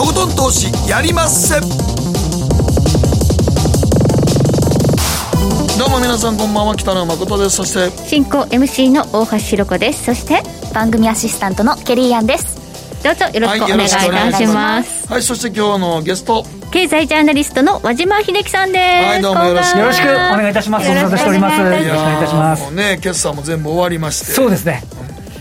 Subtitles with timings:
[0.00, 1.60] とことん投資やりまっせ。
[1.60, 1.66] ど
[5.88, 6.74] うも皆さんこんばんは。
[6.74, 7.56] 北野誠です。
[7.56, 10.06] そして進行 MC の大橋ひろ子です。
[10.06, 10.42] そして
[10.72, 12.56] 番組アシスタントのケリーアンです。
[13.04, 15.06] どうぞよろしくお願いいたします。
[15.06, 16.46] はいそして今日のゲスト。
[16.72, 19.06] 経済ジャーナリストの和島秀樹さんです。
[19.06, 19.78] はいどうもよろしく。
[19.80, 20.88] よろしくお願いいたします。
[20.88, 21.60] ご無沙汰しております。
[21.60, 22.62] よろしくお願いいたします。
[22.62, 24.32] もうね決算も全部終わりまして。
[24.32, 24.82] そうですね。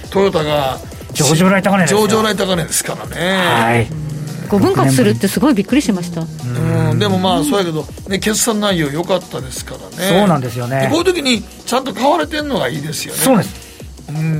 [0.09, 0.79] トヨタが
[1.13, 2.01] 上場来高値ですよ。
[2.01, 3.37] 上場来高値ですからね。
[3.37, 4.08] はい
[4.49, 6.21] 5分割するってすごいびっくりしました。
[6.21, 6.99] うん。
[6.99, 10.19] でもまあそうやけど、ね、決算内容良かったですからね。
[10.19, 10.87] そうなんですよね。
[10.91, 13.19] こういう時にちゃんと買われてるのがいいですよね。
[13.19, 13.68] そうです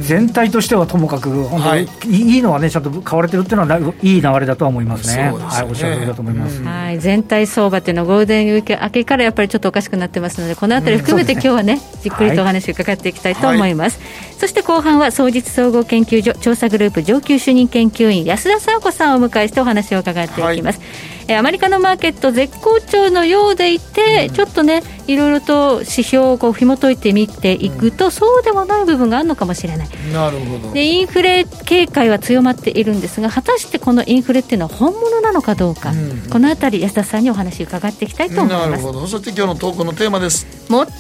[0.02, 1.88] 全体としてはともかく本当に、はい。
[2.08, 5.14] い、いのはねちゃんと買われてるっていうのはいい流れだとは思いますね。
[5.14, 5.46] すよね。
[5.46, 14.00] はいおっしゃる通りだと思います、はい、全体相場っていうのはゴールデンウィーク明けからやっぱりちょっとおかしくなってますのでこのあたり含めて今日はねじっくりとお話を伺っていきたいと思います、
[14.38, 29.90] そして後半は総実総合研究所調査グループ上級主任研究員安田沙子さんをお迎えしてお話を伺っていきます、えーアメリカのマーケット絶好調のようでいて、ちょっとねいろいろと指標をこう紐解いてみていくと、そうでもない部分があるのかもしれない。
[30.14, 30.74] なるほど。
[30.74, 35.94] でインフレ警戒は強まっているんですが果たしてこのインフレっていうのは本物なのかどうか、
[36.32, 38.70] このあたり安田さんにお話を伺っていきたいと思います。
[38.70, 39.08] なるほど。
[39.08, 40.48] そして今日のトークのテーマです。
[40.70, 40.96] もったい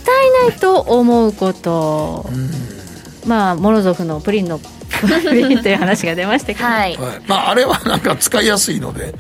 [0.49, 2.30] ないと思うこと、
[3.25, 4.59] まあモロゾフのプリンの
[5.08, 5.73] プリンとい。
[5.73, 6.97] う話が出ましたけど、はい。
[6.97, 7.22] はい。
[7.28, 9.14] まあ、あれはなんか使いやすいので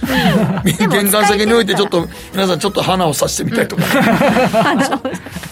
[0.63, 3.83] 玄関先に置いてちょっと皆さんちょっと花をさしてみたいとか、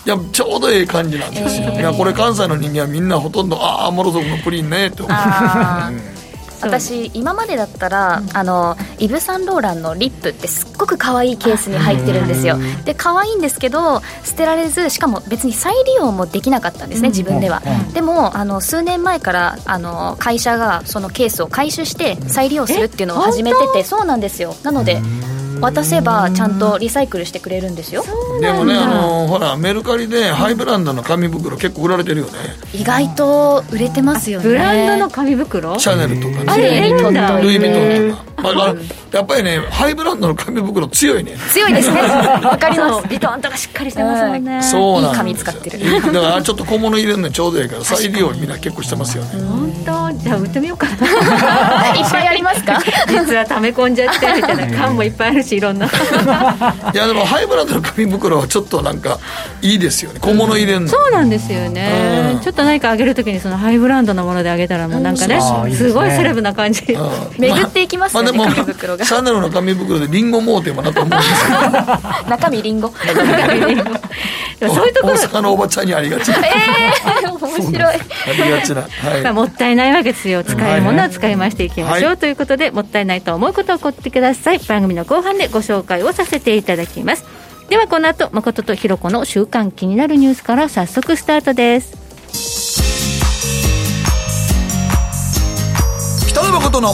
[0.05, 6.16] いやちょうどいい感じなんですよ、いやこれ関西の人間はみんなほとんどああモロゾフのプリンねって思うあー
[6.61, 12.57] 私今までだったら、あのイヴ・サンローランのリップってすっごく可愛いケースに入ってるんですよ。
[12.85, 17.61] で可愛いんですけど捨てられずしかも別に再利用もできなかったんですね、自分では、
[17.93, 24.55] でもあの数年前からあの会社がそのケースを回収して再利用するっていうのを始めててそうなんですよ。
[24.63, 25.01] なので
[25.59, 28.03] 渡せばちゃんとリサイクルしてくれるんですよ。
[28.41, 32.33] でもねあのほらメルカリでハイブランドの紙袋結構売られてるよね。
[32.73, 34.45] 意外と売れてますよね。
[34.47, 35.77] ブランドの紙袋？
[35.79, 37.41] シャネルとかね。
[37.41, 37.75] ルイ・ヴィト
[38.11, 38.36] ンとか、まあ、
[39.11, 41.35] やっぱりねハイブランドの紙袋強いね。
[41.51, 42.01] 強いですね。
[42.43, 43.07] わかります。
[43.07, 45.01] ビトンとかしっかりしてますもんね、そう。
[45.01, 45.11] なんですよ。
[45.11, 46.13] いい紙使ってる。
[46.13, 49.29] だからちょっと小物入れるのにちょうどいいから再利用みんな結構してますよね。
[49.43, 50.17] 本当？
[50.17, 50.93] じゃあ売ってみようかな。
[51.97, 52.79] いっぱいありますか？
[53.07, 55.87] 実は溜め込んじゃってみたいな缶もいっぱいあるしいろんな。
[56.93, 59.19] いやでもハイブランドの紙袋はちょっとなんか
[59.61, 60.19] いいですよね。
[60.21, 62.39] 小物入れるの、そうなんですよね、うん。
[62.41, 65.39] ちょっと何かあげるときにそのハイブランドのものであげたらもうなんかね、
[65.73, 66.83] すごいセレブな感じ、
[67.37, 69.05] 巡っていきますよね、まあでも紙袋が。
[69.05, 72.93] シャネルの紙袋でリンゴ盲点もなと思うんです 中身リンゴ。
[74.59, 75.13] そういうところ。
[75.15, 76.31] 大阪のおばちゃんにありがち。
[76.31, 76.51] な、え
[77.23, 77.95] え面白い。
[77.95, 77.99] あ
[78.31, 79.21] りがちな、はい。
[79.21, 80.43] まあ、もったいないわけですよ。
[80.43, 82.17] 使えるものは使いましていきましょう、はい。
[82.17, 84.59] ということでもったいないと思うことを起こってください。
[84.59, 87.23] 番組の後半でご紹介をさせていただきます。
[87.69, 92.07] ではこの後誠とひろ子の週間気になるニュースから早速スタートです。
[96.27, 96.93] 北野誠の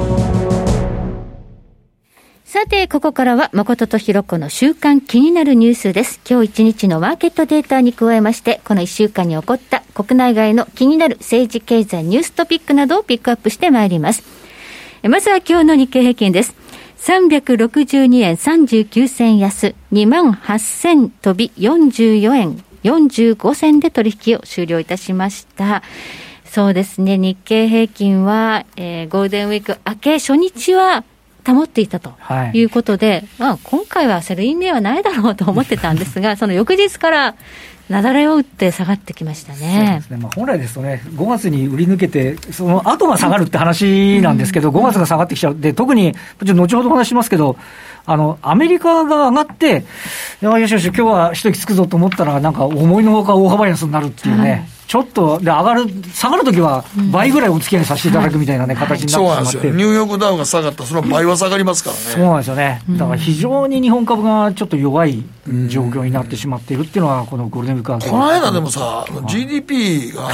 [2.61, 6.21] さて、ここからは誠とひろ子の週間気になるニュースです。
[6.29, 14.21] 今日一日のマーケットデータに加えまして、この一週間に起こった国内外の気になる政治経済ニューストピックなどをピックアップしてまいります。
[15.01, 16.53] えまずは今日の日経平均です。
[16.99, 25.81] 362円39銭安、2万8000飛び44円45銭で取引を終了いたしました。
[26.45, 31.03] そうですね、日経平均は、えーゴールデンウィーク明け初日は
[31.45, 32.57] 保っていたとはい。
[32.57, 37.35] いうことで、まあ、今回はセルインではないだろうと思ってたんですが、 その翌日から
[37.89, 40.07] なだれを打って下がってきましたそうねで。
[40.07, 40.17] すね。
[40.17, 46.13] まあ、本来ですとね、5月に売り抜けて、その後が下がるって話なんですけど、5月が下がってきちゃう、で特に、
[46.45, 47.57] ちょ後ほどお話ししますけど、
[48.05, 49.83] あのアメリカが上がって、
[50.41, 56.83] よしよし、今日は一息つくぞと思ったら、なんか思いのほか大幅安になるっていうね、はいちょっと、で上がる、下がるときは
[57.13, 59.77] 倍ぐらいお付き合いさせていただくみたいな、ね形にそうなんですよなってしまって。
[59.77, 62.01] ニューヨークダウが下がったらその倍は下がりますからね。
[62.01, 65.23] そうなんですよね、だから非常に日本株がちょっと弱い
[65.69, 70.27] 状況になってしまっているっていうのは、このゴールデンウィークこの間でもさ GDP が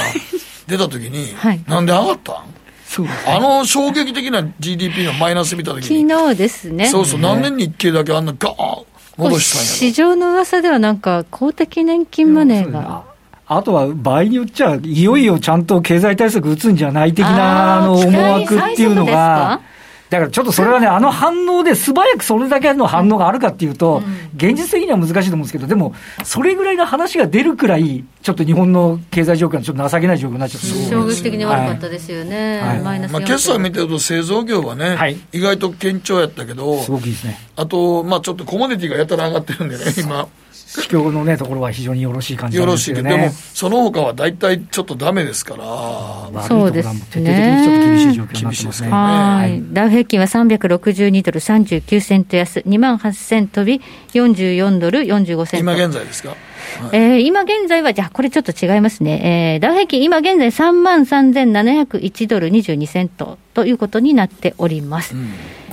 [0.66, 1.60] 出た時に、はい。
[1.68, 2.36] なんで上がったん？
[2.84, 6.88] そうあの衝撃的な GDP のマイナス見た時昨に日ですね。
[6.88, 8.84] そうそう、何年日経だけあんなガーン
[9.18, 13.06] 戻したんや市場の噂ではなんか公的年金マネーが。
[13.50, 19.62] あとは場合によっちゃ、いよいよちゃんと経済対策打つんじゃない的なあの思惑っていうのが、
[20.10, 24.02] だからちょっとそれはね、あの反応で素早くそれだけの反応があるかっていうと、
[24.36, 30.90] 現実的には難しいと思うんですけど、でも、それぐらいの話が出るくらい、ちょっと日本の経済状況がちょっと情けない状況になっちゃって。
[30.90, 32.80] 衝撃的に悪かったですよね、はい。
[32.80, 37.38] マイナスまあ、決算見てると、製造業はね、はい、意外と堅調やったけど、すごくいいですね。
[37.56, 40.28] あと、まあ、ちょっとコモディティがやたら上がってるんでね、今。
[40.80, 43.10] 市況のね、ところは非常によろしい感じなんですよね。
[43.10, 46.42] よろしいでも、その他は大体ちょっとだめですから。
[46.42, 47.00] そうですね。
[47.10, 48.88] 徹底的にちょっと厳しい状況になってますね。
[48.90, 49.62] はい。
[49.72, 53.80] ダウ平均は362ドル39セント安、2万8000飛び
[54.12, 55.72] 44ドル45セント。
[55.72, 56.34] 今現在ですか？
[56.80, 59.54] はい、えー、今現在は、じゃあ、これちょっと違いますね。
[59.54, 65.14] えー、ダウ平均、今現在3万3701ドル22セントということになっております。
[65.14, 65.30] うん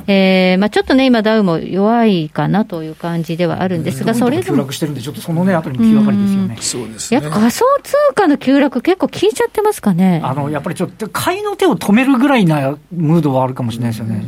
[0.07, 4.57] えーまあ、ちょっとね、今、ダウも弱いかなという感じではあるんですが、それでも。
[4.57, 6.57] 急落してるんで、ちょっとそのね、あたりも気がかりですよね。
[6.61, 7.21] そうですね。
[7.21, 10.21] やっぱ仮想通貨の急落、結構効いちゃってますかね。
[10.23, 14.23] あの、やっぱりちょっと、買いの手を止めるぐらいなムードはあるかもしれないですよね。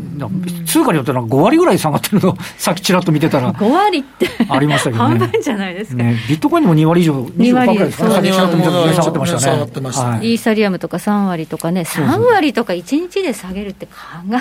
[0.66, 3.54] 通貨によっては5割ぐらい下がってるの、 さっきちらっと見てたら。
[3.54, 5.20] 5割ってありましたけどね。
[5.20, 6.02] 半分じゃないですか。
[6.02, 8.32] ね、ビットコインにも2割以上、2割ぐらいですかね。
[8.32, 8.48] 下
[9.58, 10.18] がってましたね。
[10.18, 13.94] はい、イーサリアムとか3割とかね、3割とか1日で下げるって考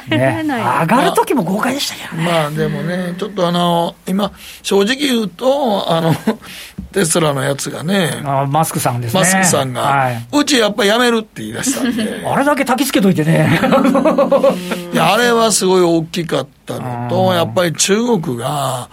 [0.09, 4.33] えられない、ね、上がる時も豪快でしたよまあでもね、ちょっとあの、今、
[4.63, 6.15] 正直言うと、あの、
[6.93, 9.21] テスラのやつがね、あマスクさんですね。
[9.21, 12.23] マスクさんが、はい、うちやっぱりやめるって言い出したんで。
[12.27, 13.61] あれだけ焚きつけといてね。
[14.95, 18.89] いや、あれはすごい大きかったのと、やっぱり中国が、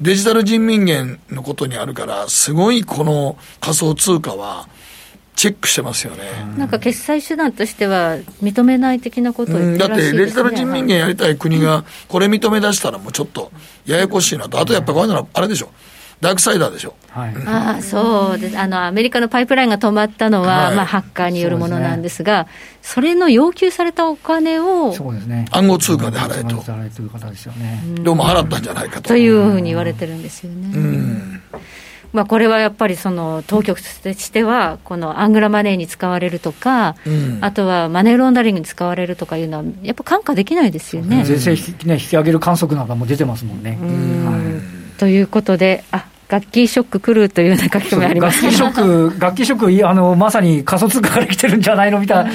[0.00, 4.68] デジタル人民元のことにあるから、すごいこの仮想通貨は、
[5.38, 6.24] チェックしてますよね。
[6.56, 13.52] なんか決済手段としては認めない的なことを言って、ね、だってデジタル人民元やりたい国がこれ認め出したらもうちょっと
[13.86, 14.58] ややこしいなと。
[14.58, 15.70] あとやっぱこういうのあれでしょ。
[16.20, 16.94] ダークサイダーでしょ。
[17.10, 18.58] はい、ああ、そうです。
[18.58, 22.48] あの、アメリカのパイプラインが止まったのは、はい、まあ、ハッカーによるものなんですが、
[22.82, 25.46] そ、ね,、れの要求されたお金を、そうですね。
[25.52, 26.56] 暗号通貨で払えと。
[26.56, 27.82] 払えという方ですよね。
[28.02, 29.08] どうも払ったんじゃないかと。
[29.08, 30.72] というふうに言われてるんですよね。
[30.74, 31.42] うん
[32.12, 41.24] まあ、これはやっぱりその当局としては、このアングラマネーに使われるとか、うん、あとはマネーロンダリングに使われるとかいうのは、やっぱ看過できないですよね。
[41.24, 41.50] 税制、
[41.84, 43.72] ね、引き上げる観測なんかも出てますもんね。
[43.72, 48.42] はい、ということで、あ楽器ショック来るというような書き込みあります。
[48.42, 51.98] 楽器ショック、楽器ショック、 あのまさに仮想通貨から来てるんじゃないの？
[52.00, 52.30] みたいな、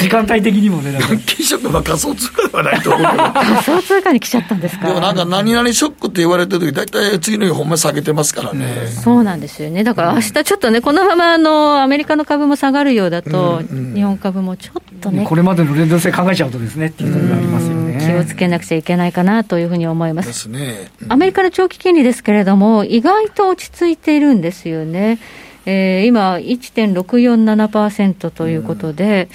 [0.00, 4.86] 時間帯的にもね、楽器ショックは仮想通貨ではないと思うけど、仮想通貨に来ちゃったんですか？
[4.88, 13.78] でもなんか、何々ショックって言われてるとき、大体次の日、ほんま下げてますからね、うん、そうなんですよね、だから明日ちょっとね、このままあのアメリカの株も下がるようだと、うん。
[13.78, 17.98] うん、日本株もちょっとね、これまでの連動性考えちゃうとですねっていうところがありますよね。
[17.98, 20.28] 気をつけなくちゃいけないかなというふうに思います。
[20.28, 25.18] ですね、アメリカの長期金利ですけれども、意外と落ち着いているんですよね。
[25.66, 29.28] えー、今、1.647%ということで、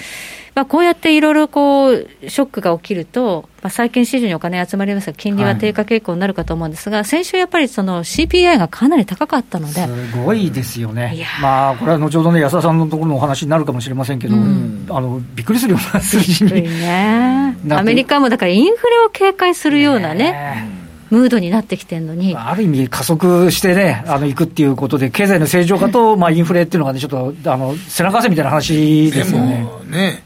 [0.56, 9.74] まあ、こうやっていろいろこうショックが起きると、まあ、債券市場にお金集まりますが、金利は低下傾向になるかと思うんですが、はい、先週やっぱりその CPI がかなり高かったので。
[9.74, 11.26] すごいですよね。
[11.42, 20.32] まあ、これは後ほどね、安田さんのところのお話になるかもしれませんけど、うん、あのびっくりするような数字に、ね、アメリカもだからインフレを警戒するようなね。
[20.32, 20.83] ね
[21.14, 22.36] ムードになってきてるのに。
[22.36, 29.68] ある意味、加速してね、あの、いくっていうことで、経済の正常化と、 まあ、インフレっていうのがね、ちょっと、あの、背中汗みたいな話ですよね。
[29.92, 30.24] ね。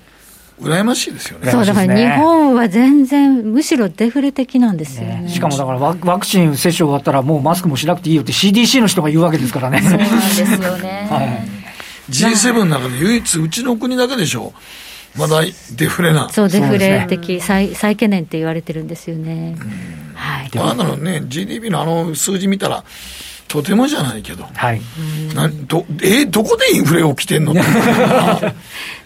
[0.62, 1.52] 羨ましいですよね。
[1.52, 5.24] そう、だから日本は全然、むしろデフレ的なんですよね。
[5.24, 9.82] ねしかもだからワ、ワクチン接種終わったら、もうマスクもしなくていいよって CDC の人が言うわけですからね。
[9.82, 11.08] そうなんですよね。
[11.12, 11.44] はい、
[12.10, 14.54] G7 の中で唯一、うちの国だけでしょ。
[15.18, 15.42] まだ
[15.76, 16.30] デフレな。
[16.30, 19.56] そう、デフレ的、ね、再再懸念って言われてるんですよね。
[20.14, 20.50] はい。
[20.58, 22.84] あのね、GDP のあの数字見たら、
[23.48, 24.82] とてもじゃないけど、はい、
[25.34, 27.54] などえどこでインフレ起きてんの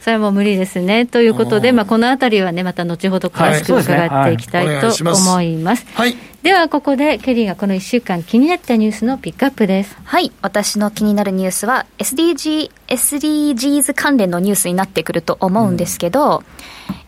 [0.02, 1.06] それも無理ですね。
[1.06, 5.86] ということで、まあ、このあたりはね、また後ほど詳しく伺っていきたいと思います。
[5.94, 9.96] はい、では、ここで、ケリーがこの1週間気になったニュースのピックアップです。
[10.04, 10.32] はい。
[10.42, 16.44] 私の気になるニュースは、SDG、SDGs 関連のニュースになってくると思うんですけど、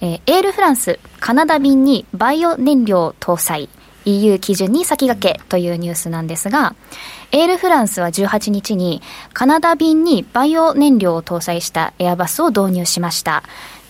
[0.01, 3.69] うん、えー、エールフランス、カナダ便にバイオ燃料搭載。
[4.05, 6.75] EU 基準に先駆けというニュースなんですが、
[7.31, 9.01] エールフランスは18日に
[9.33, 13.43] カナダ便にバイオ燃料を搭載したエアバスを導入しました。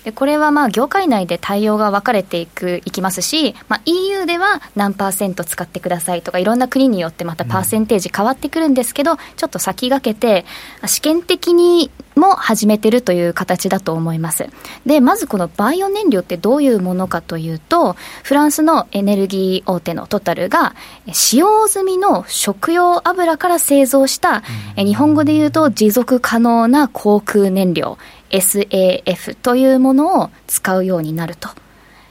[0.03, 10.45] でこれはまあ業界内で対応が分かれていくいきますし、まあ、EU では何パーセント使ってくださいとかいろんな国によってまたパーセンテージ変わってくるんですけど、ちょっと先駆けて
[10.85, 14.47] 試験的にも始めてるという形だと思います。
[14.85, 17.93] でまずこのバイオ燃料ってどういうものかというと
[18.23, 20.75] フランスのエネルギー大手のトタルが
[21.11, 24.43] 使用済みの食用油から製造した、
[24.75, 27.97] 日本語で言うと持続可能な航空燃料
[28.33, 31.49] SAF というものを使うようになると。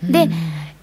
[0.02, 0.28] で、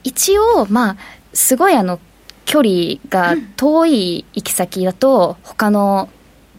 [0.03, 0.97] 一応、まあ、
[1.33, 1.99] すごいあの、
[2.45, 6.09] 距離が遠い行き先だと、他の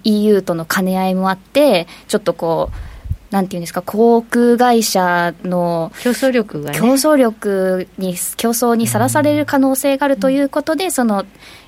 [0.04, 11.24] EU との兼ね合いもあって、ちょっとこう、なんていうんですか、航空会社の競争力が、ね、競争力に、競争にさらされる可能性があるということで、その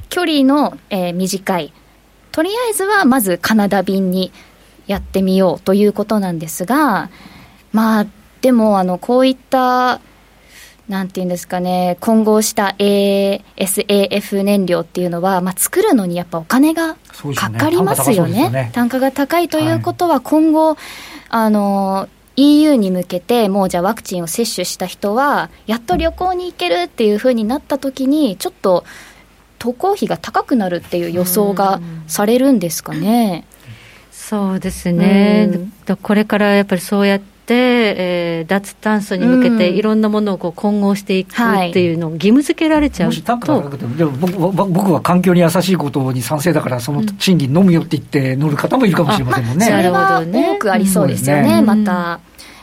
[0.09, 1.73] 距離の、えー、短い、
[2.33, 4.33] とりあえずはまずカナダ便に
[4.93, 7.11] やってみようということなんですが、
[7.73, 8.07] まあ、
[8.43, 10.01] でも、あの、こういった、
[10.89, 16.97] なんていうんですかね、混合した ASAF 燃料っていうのは、まあ、作るのにやっぱお金が
[17.35, 18.51] かかりますよね。
[18.51, 20.77] ね単価が高いということは、今後、はい、
[21.31, 28.85] あの、EU に向けて、もうじゃあワクチンを接種した人は、やっと旅行に行けるっていうふうになったときに、ちょっと
[29.59, 33.45] 渡航費が高くなるっていう予想がされるんですかね。
[34.33, 35.51] そうですね、
[35.87, 49.67] うん、これからやっぱりそうやって、えー、脱炭素に向けていろんなものをこう混合していくっていうのを義務付けられちゃうと、はい、でも僕僕は環境に優しいことに賛成だから、その賃金飲むよって言って乗る方もいるかもしれませんもんね。
[49.67, 52.21] それは多くありそうですよね、また。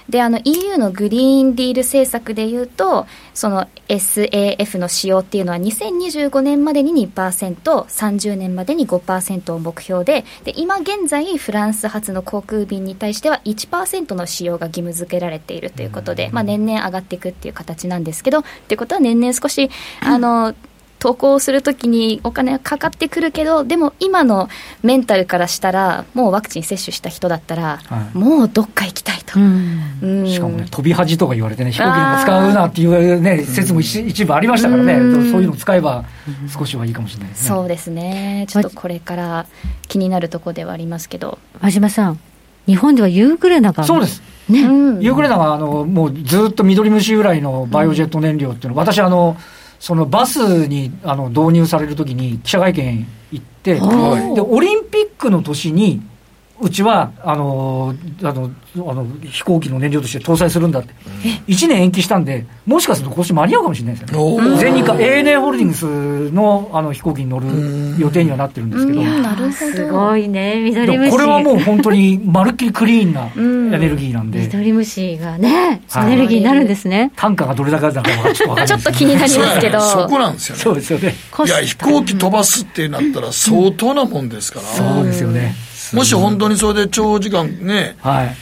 [0.09, 19.69] で、あの EU のグリーンディール政策でいうと、その SAF の使用っていうのは2025年までに2%、30年までに5%を目標で、で、今現在フランス発の航空便に対しては1%の使用が義務付けられているということで、まあ年々上がっていくっていう形なんですけど、ってことは年々少し、
[20.01, 20.55] あの、
[20.99, 24.49] 投稿するときにお金がかかってくるけど、でも今の
[24.83, 29.39] メンタルからしたら、もうワクチン接種した人だったら、はい、もうどっか行きたいと。
[29.39, 34.93] うんしかもね、飛び恥とか言われてね、飛行機にも使うなっていうね、説も一部ありましたからね、
[35.31, 36.03] そういうのを使えば
[36.53, 37.47] 少しはいいかもしれないですね。
[37.47, 38.45] そうですね。
[38.49, 39.45] ちょっとこれから
[39.87, 41.39] 気になるところではありますけど。
[41.61, 42.19] 和島さん、
[42.67, 43.85] 日本ではユーグレナが。
[43.85, 44.21] そうです。
[44.49, 49.37] ね、ユーグレナがあのもうずっと緑虫由来のバイオジェット燃料っていうの、私あの、
[49.79, 56.01] そのバスにあの導入されるときに記者会見行って、でオリンピックの年に
[56.61, 60.93] うちはあのあのあの飛行機の燃料として搭載するんだって、
[61.47, 67.47] 1年延期したんで、もしかすると今年間に合うかもしれないですよね、全日空、ANA ホールディングスのあの飛行機に乗る
[67.97, 69.51] 予定にはなってるんですけど、なるほど。
[69.51, 71.11] すごいね、緑虫。
[71.11, 73.29] これはもう本当に まるっきりクリーンな
[73.75, 81.15] エネルギーなんで、緑虫がね、エネルギーになるんですね、単価がどれだけだかちょっとちょっと気になりますけど、そこなんですよね、そうですよね。
[81.45, 84.65] いや、飛行機飛ばすってなったら、相当なもんですから。
[84.65, 88.35] そうですよねもし本当にそれで長時間ね、はい、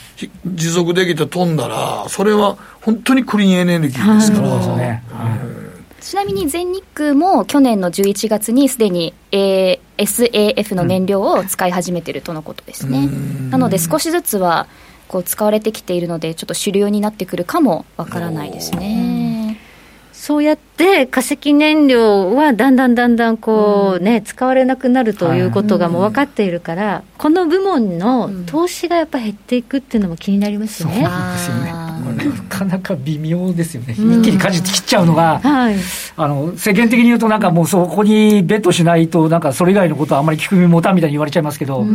[0.46, 4.48] 持続できて飛んだら、それは本当にクリーンエネルギーですから。
[4.48, 5.02] はいね
[6.00, 13.08] ちなみに全日空も去年の11月にすでに、えー、SAF の燃料を使い始めているとのことですね。
[13.50, 14.68] なので少しずつは
[15.08, 19.27] こう使われてきているので、ちょっと主流になってくるかもわからないですね。
[20.18, 30.96] そうやって化石燃料はだんだんだんだんこうね、使われなくなるということがもう分かっているから、この部門の投資がやっぱ減っていくっていうのも気になりますよね。
[30.96, 31.87] そうですよね。
[32.24, 35.76] なかなか微妙ですよね、一気に舵切っちゃうのが、はい、
[36.16, 41.86] あの世間的に言うと、なんかもうそこにベットしないと、なんかそれ以外のことはあんまり聞く耳持たんみたいに言われちゃいますけど、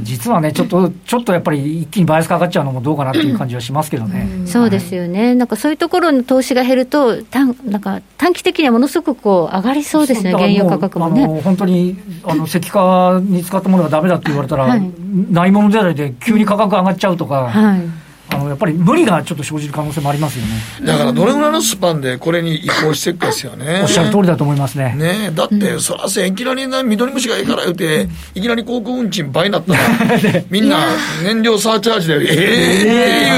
[0.00, 4.28] 実はね、ちょっと、ちょっとやっぱり一気にバイアスかかっちゃうのもどうかなっていう感じはしますけどね。
[4.46, 11.26] そうですよね、なんかそういうところの投資が減ると、短なんか短期的にはものすごくこう上がりそうですね、原油価格もね。
[11.42, 14.92] 本当にあの 石化に使ったものがだめだって言われたら、はい、
[15.30, 17.44] ないものでないで急に価格上がっちゃうとか。
[17.44, 23.80] はいあのやっぱり無理がちょっと生じる可能性もありますよねだからどれぐらいのスパンでこれに移行していくかですよね。
[23.82, 24.94] おっしゃる通りだと思いますね。
[24.94, 29.78] ねだって、そらせ、いきなり緑虫がいいから言うて、いきなり航空運賃倍になったら、
[30.50, 30.78] みんな
[31.22, 32.22] 燃料サーチャージで、ええ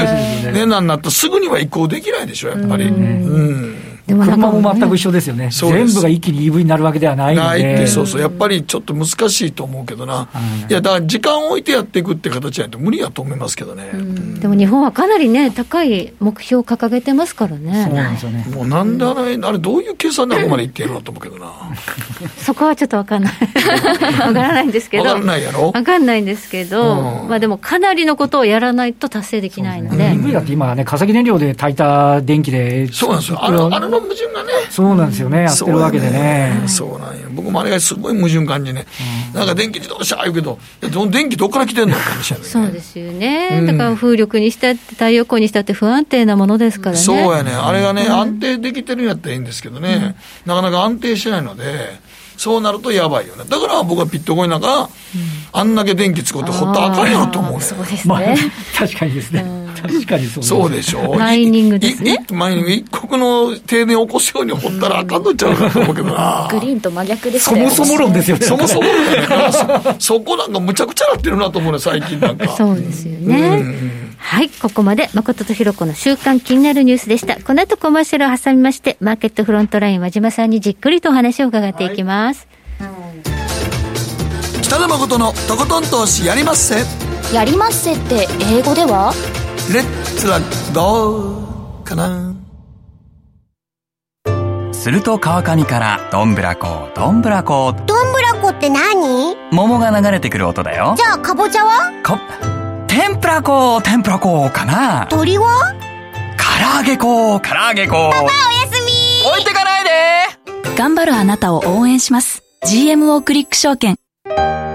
[0.05, 2.85] ー、っていう値段になったら、すぐには移行できないでしょ、やっぱり。
[2.85, 7.47] うんでも車も全く一緒ですよね、全部が一気に EV になるわけではないので。
[7.47, 10.29] ないって、そうそう、やっぱりちょっと難しいと思うけどな、
[10.69, 13.91] いや、だから時間を置いてやっていくって形じゃないと無理やと思いますけどね。
[14.39, 17.83] でも日本はかなりね、高い目標を掲げてますからね。
[17.85, 18.45] そうなんですよね。
[18.55, 21.51] もうなんであれ、あれどういう計算でここまでいってるのと思うけどな。
[22.37, 23.33] そこはちょっとわかんない。
[24.25, 25.03] わからないんですけど。
[25.03, 25.71] わかんないやろ？
[25.73, 30.11] わかんないんですけど、まあでもかなりのことをやらないと達成できないので。
[30.11, 32.87] EV だって今ね、化石燃料で炊いた電気で。
[32.93, 33.43] そうなんですよ。
[33.43, 34.51] あの、あの矛盾がね。
[34.69, 36.63] そうなんですよね、やってるわけでね。
[36.67, 37.27] そうなんや。
[37.31, 38.85] 僕もあれがすごい矛盾感じね。
[39.33, 40.57] なんか電気自動車言うけど、
[41.09, 41.95] 電気どっから来てんの？
[41.95, 42.47] かもしれない。
[42.47, 43.63] そうですよね。
[43.65, 47.01] だから風力にしたって、太陽光にしたって不安定なものですからね。
[47.01, 47.51] そうやね。
[47.51, 50.15] あれがね、安定できてるんやったらいいんですけどね。
[50.45, 53.45] なかなか安定しないので、そうなるとやばいよね。
[53.49, 54.89] だから僕はピットコインなんか、
[55.53, 57.59] あんだけ電気使うとほったらあかんよと思うね。
[57.61, 58.37] そうですね。
[58.77, 59.45] 確かにですね。
[59.81, 62.25] 確かにそうそうでしょマイニングですね。
[62.31, 66.47] マイニング、一国の停電を起こすように掘ったらあかんのちゃうかと思うけどな。
[66.51, 67.69] グリーンと真逆ですね。
[67.69, 68.45] そもそも論ですよね。
[68.45, 69.95] そもそも論だね。
[69.99, 72.47] そこなんかむちゃくちゃなってるなと思うね、最近なんか。
[72.55, 73.63] そうですよね。
[74.17, 77.37] はい、ここまで誠とひろ子の週刊気になるニュースでした。
[77.41, 82.47] この後コマーシャルを挟みまして、マーケットフロントライン和島さんにじっくりとお話を伺っていきます。
[82.79, 82.89] はい、
[84.67, 86.83] 北野誠のとことん投資やりまっせ。
[87.33, 89.13] やりまっせって英語では？
[89.73, 90.41] レッツは
[90.75, 92.35] ゴーかな。
[94.73, 99.37] すると川上からどんぶらこどんぶらこどんぶらこって何？
[99.53, 100.95] 桃が流れてくる音だよ。
[100.97, 102.03] じゃあかぼちゃは？
[102.03, 102.19] か
[102.87, 105.07] 天ぷらこ天ぷらこかな。
[105.09, 105.75] 鳥は？
[106.37, 108.29] 唐揚げこ唐揚げこパパおや
[108.69, 108.91] すみ。
[109.29, 109.89] 置いてかないで。
[110.77, 112.43] 頑張るあなたを応援します。
[112.65, 113.95] GMO クリック証券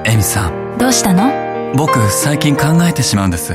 [0.05, 0.79] エミさん。
[0.79, 1.75] どうしたの？
[1.75, 3.55] 僕最近考えてしまうんです。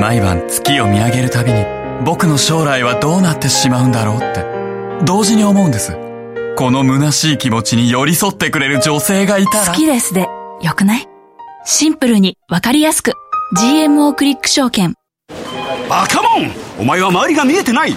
[0.00, 1.64] 毎晩月を見上げるたびに
[2.04, 4.44] 僕の将来はどうなってしまうんだろうって。
[5.04, 5.96] 同時に思うんです。
[6.56, 9.66] この虚しい気持ちに寄り添ってくれる女性がいたら。
[9.66, 10.28] 好きですで
[10.62, 11.08] よくない？
[11.64, 13.12] シンプルにわかりやすく。
[13.56, 14.94] GMO クリック証券。
[15.88, 16.50] バカモン！
[16.78, 17.94] お前は周りが見えてない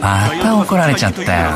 [0.00, 1.50] また怒られちゃったよ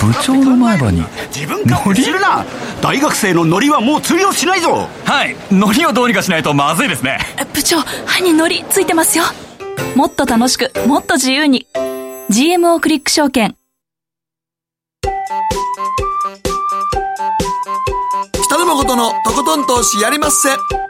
[0.00, 1.04] 部長の前歯に。
[1.34, 2.44] 自分からするな
[2.80, 4.88] 大学生のノリはもう通用しないぞ。
[5.04, 5.36] はい。
[5.50, 7.18] ノリをどうにかしないとまずいですね。
[7.52, 9.24] 部長歯にノリついてますよ。
[9.94, 11.66] もっと楽しくもっと自由に。
[12.30, 13.56] GMO クリック証券。
[18.46, 20.48] 北野誠のとことん投資やりまっせ。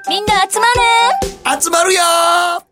[0.08, 0.66] みんな集ま
[1.54, 1.62] る。
[1.62, 2.71] 集まるよ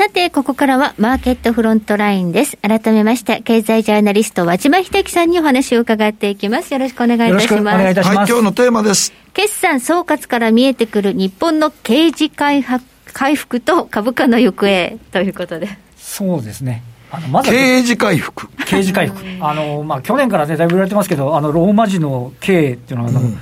[0.00, 2.56] さて、ここからはマーケットフロントラインです。
[2.62, 6.72] 改めまして、経済ジャーナリスト、和島秀樹さんにお話を伺っていきます。
[6.72, 7.60] よろしくお願いいたします。
[7.60, 8.16] お願いいたします。
[8.16, 9.12] はい、今日のテーマです。
[9.34, 12.64] 決算総括から見えてくる日本の刑事回
[13.12, 15.68] 回復と株価の行方ということで。
[15.98, 16.82] そうですね。
[17.10, 18.48] あのまず刑事回復。
[18.64, 19.22] 刑事回復。
[19.42, 23.38] あの、まあ、去年からね、だいぶ言われてますけど、あの、ローマ字の K っていうのは、あの、うん、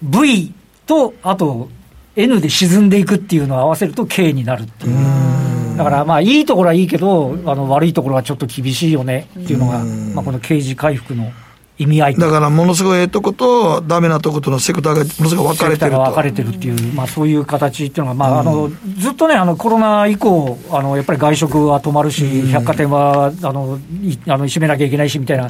[0.00, 0.54] V
[0.86, 1.68] と、あと、
[2.16, 5.76] N で沈んでいくっていうのを合わせると K になるっていう。
[5.76, 9.78] だからまあいいところはいいけど、あの悪いところはちょっと厳しいよねっていうのが、
[10.14, 11.32] まあ、この刑事回復の
[11.78, 15.98] 意味合いだからものすごいええとこと、だめなとことのセクターがものすごい分かれてると。
[15.98, 25.48] 分かれてるっていう、まあ、そういう形っていうのが、まあ、あのずっとね、あのコロナ以降あの、やっぱり外食は止まるし、百貨店はあのいあの閉めなきゃいけないしみたいな、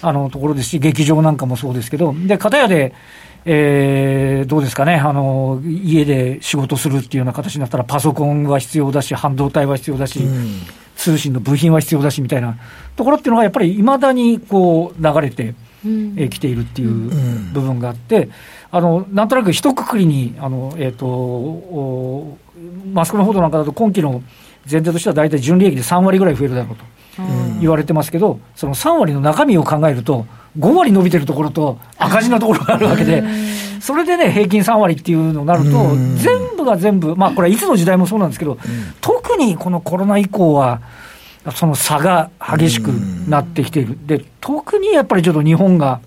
[0.00, 2.94] あのところですし、劇場なんかもそうですけど、で片やで、
[3.44, 4.94] えー、どうですかね。
[4.94, 10.60] あの、家で仕事するっていうような形になったら、パソコンは必要だし、半導体は必要だし、うん、
[10.96, 12.56] 通信の部品は必要だしみたいな
[12.96, 15.54] ところっていうのが、やっぱりいまだにこう流れて
[16.16, 17.10] えているっていう
[17.52, 18.28] 部分があって、
[18.70, 22.36] あのなんとなく一括りに、あのえーと、
[22.92, 24.22] マスクの報道なんかだと、今期の
[24.70, 26.84] 前提としては大体純利益で3割ぐらい増えるだろうと
[27.60, 30.26] 言われてますけど、その3割の中身を考えると、
[30.58, 33.22] 5割伸びてるところと赤字のところがあるわけで、
[33.80, 38.58] それでね、平均3割っていうのになると、全部が全部、まあこれはいつの時代もそうなんですけど、
[39.00, 40.80] 特にこのコロナ以降は、
[41.54, 46.00] その差が激しくなってきている、で特にやっぱりちょっと日本が、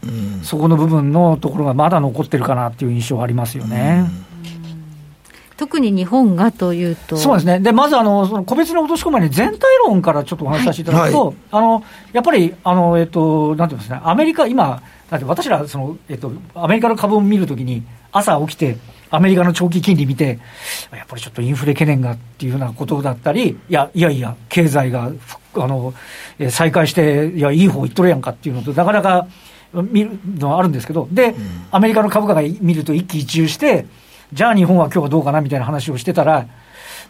[0.43, 4.05] そこの部分のところがまだ残ってるかなっていう印象はありますよね。
[5.63, 7.15] 特に日本がというと。
[7.15, 7.59] そうですね。
[7.61, 18.75] で、まず、あの、その個別に落とし込まに全体論からちょっとお話しさせていただくと、はい、あの、やっぱり、あの、えっと、なんていうんですかね、アメリカ、今、だって私ら、その、えっと、アメリカの株を見るときに、朝起きて、
[19.09, 20.39] アメリカの長期金利見て、
[20.91, 25.11] やっぱりちょっとインフレ懸念がっていうようなことだったり、いや、いやいや、経済が、
[25.55, 25.93] あの、
[26.49, 29.27] 再開して、いや、いい方行っとるやんかっていうのと、なかなか
[29.73, 31.35] 見るのはあるんですけど、で、うん、
[31.71, 33.85] アメリカの株価が見ると一喜一憂して、
[34.33, 36.47] じゃあ日本は今日はどうかなみたいな話をしてたら、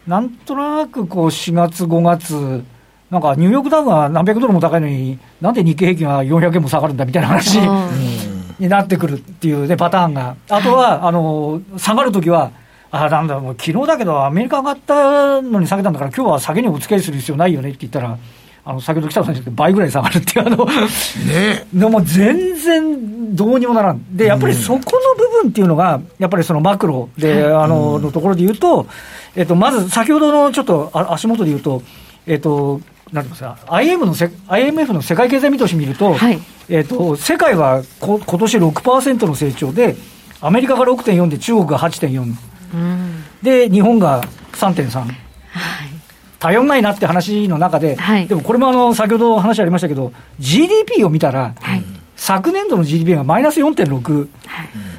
[0.06, 2.64] なんとなくこう4月、5月
[3.10, 7.58] なんかニューヨークダウが何百ドルも高いのに、なんで日経平均は400円も下がるんだみたいな話
[8.58, 10.36] になってくるっていうね、パターンが。
[10.48, 12.50] あとは、あの、下がるときは、
[12.90, 18.18] あなんだ、もう昨日だけど、アメリカ上がったのに下げたんだから、今日は下げにお付き合いする必要ないよねって言ったら、
[18.66, 24.16] あの先ほど北野さん言った倍ぐらい下がるっていう、あの、ねでも全然どうにもならん。
[24.16, 24.82] で、やっぱりそこの
[25.16, 28.86] 部分っていうのが、やっぱりそのマクロで、あの、のところで言うと、
[29.36, 31.82] えっと、まず先ほどのちょっとあ足元で言うと、
[32.26, 32.80] えっと、
[33.12, 39.96] なんていうんですか、IM のせ IMF の世界経済見通し見ると、はいえっと、世界はこ今年6%の成長で、
[40.40, 42.34] アメリカが6.4で中国が8.4。
[43.42, 44.22] で、日本が
[44.52, 45.04] 3.3。
[46.44, 48.28] 頼んないなって話の中で、はい。
[48.28, 51.82] でもこれもあの先ほど話ありましたけど、GDP を見たら、はい。
[52.16, 54.28] 昨年度の GDP がマイナス4.6、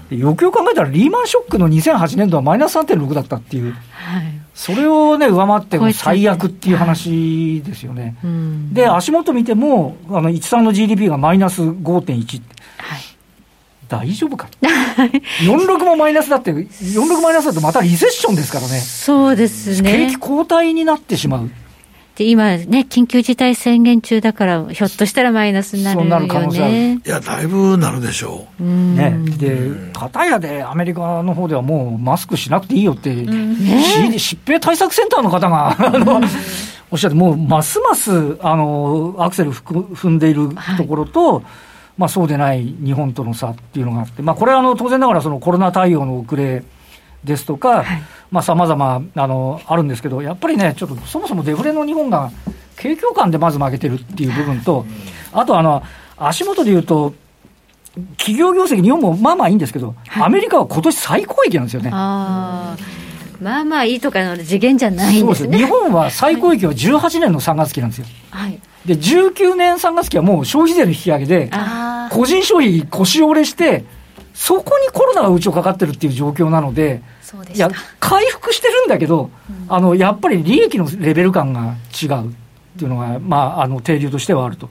[0.09, 4.23] でよくよく考えたら、リーマンショックの2008年度はマイナス3.6だったっていう、はい。
[4.55, 8.17] それをね、上回って最悪っていう話ですよね。
[8.23, 8.73] うん。
[8.73, 12.54] で、足元見ても、あの13の GDP がマイナス5.1って、はい
[13.87, 14.47] 大丈夫か、
[15.43, 20.15] 46もマイナスだって、46マイナスだとまたリセッションですからね、そうです景ね気。
[20.17, 21.49] 後退になってしまう。
[22.15, 26.71] で今ね、緊急事態宣言中だから、ひょっとしたらマイナスになるそうなる可よ能性ある。
[26.71, 27.01] ね。
[27.05, 28.63] いや、だいぶなるでしょう。
[28.63, 36.21] ね、で、片やでアメリカの方ではもうマスクしなくていいよって、し疾病対策センターの方が、あの
[36.89, 41.43] おっしゃって、もうますますあのアクセルふく踏んでいるところと、
[41.97, 46.63] まあ、そうでない日本との差っていうのがあって、まあ、これはあの当然ながらそのコロナ対応の遅れ
[47.23, 47.85] ですとか、
[48.43, 52.31] さまざ、まあのあるんですけど、やっぱりね、ちょっとそもそもデフレの日本が
[52.77, 54.85] 景況感でまず負けてるっていう部分と、
[55.31, 55.81] あとあの
[56.17, 57.13] 足元で言うと、
[58.17, 61.89] 企業業績、日本もまあまあいいんですけど、アメリカは今年最高益なんですよね。
[61.93, 63.05] ああ。
[63.41, 65.57] まあまあいいとかの次元じゃないんそうですね。
[65.57, 68.05] 日本は最高益は18年の3月期なんですよ。
[68.31, 68.59] はい。
[68.85, 73.83] で、19年3月期はもう消費税の引き上げで、あ個人消費腰折れして、
[74.33, 77.01] そこにコロナがうちをかかってるっていう状況なので、
[77.47, 77.69] でした、
[77.99, 79.31] 回復してるんだけど、
[79.67, 82.31] あの、やっぱり利益のレベル感が違うっ
[82.77, 84.69] ていうのが、まあ、あの、定流としてはあると。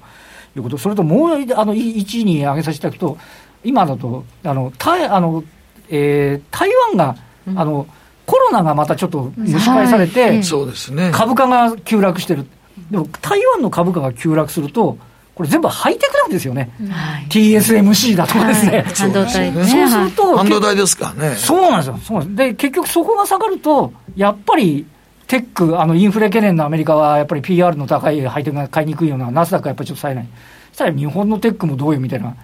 [0.57, 0.79] いうこと。
[0.79, 3.19] それともう、あの、い1位に挙げさせていただくと、
[3.65, 5.43] 今だと、あの、台あの、
[5.91, 7.17] えー台湾が、
[7.57, 7.87] あの、
[8.27, 10.45] コロナがまたちょっと蒸し返されて、はい。
[10.45, 11.11] そうですね。
[11.13, 12.47] 株価が急落してる。
[12.91, 14.99] でも、台湾の株価が急落すると、
[15.35, 16.71] これ全部ハイテクなんですよね。
[16.91, 17.27] はい。
[17.29, 18.73] TSMC だとかですね。
[18.73, 19.65] はい半導体ね。
[19.67, 21.37] そうすると、半導体ですからね。
[21.37, 21.99] そうなんですよ。
[22.03, 22.49] そうなんです。
[22.51, 24.87] で、結局そこが下がると、やっぱり、
[25.27, 30.29] テック、あの、インフレ懸念のアメリカは、やっぱり PR の高いハイテクが買いにくいような、ナスダックはやっぱりちょっと冴えない。
[30.71, 32.37] そしたら日本のテックもどうよみたいな。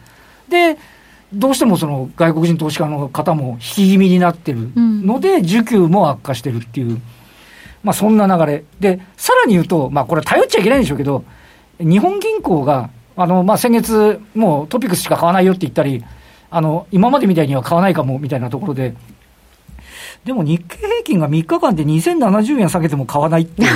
[0.48, 0.76] で、
[1.32, 7.00] どうしてもその外国人投資家の方も引き気味になってるので、需給も悪化してるっていう、
[7.82, 8.64] まあそんな流れ。
[8.78, 11.24] で、さらに言うと、まあこれ頼っちゃいけないんでしょうけど、
[11.78, 16.04] 日本銀行が、あの、まあ先月、もうトピックスしか買わないよって言ったり、
[16.50, 18.94] あの、今までみたいには買わないかもみたいなところで、
[20.24, 23.68] でも日経平均が3日間で2070円下げても買わないっていう、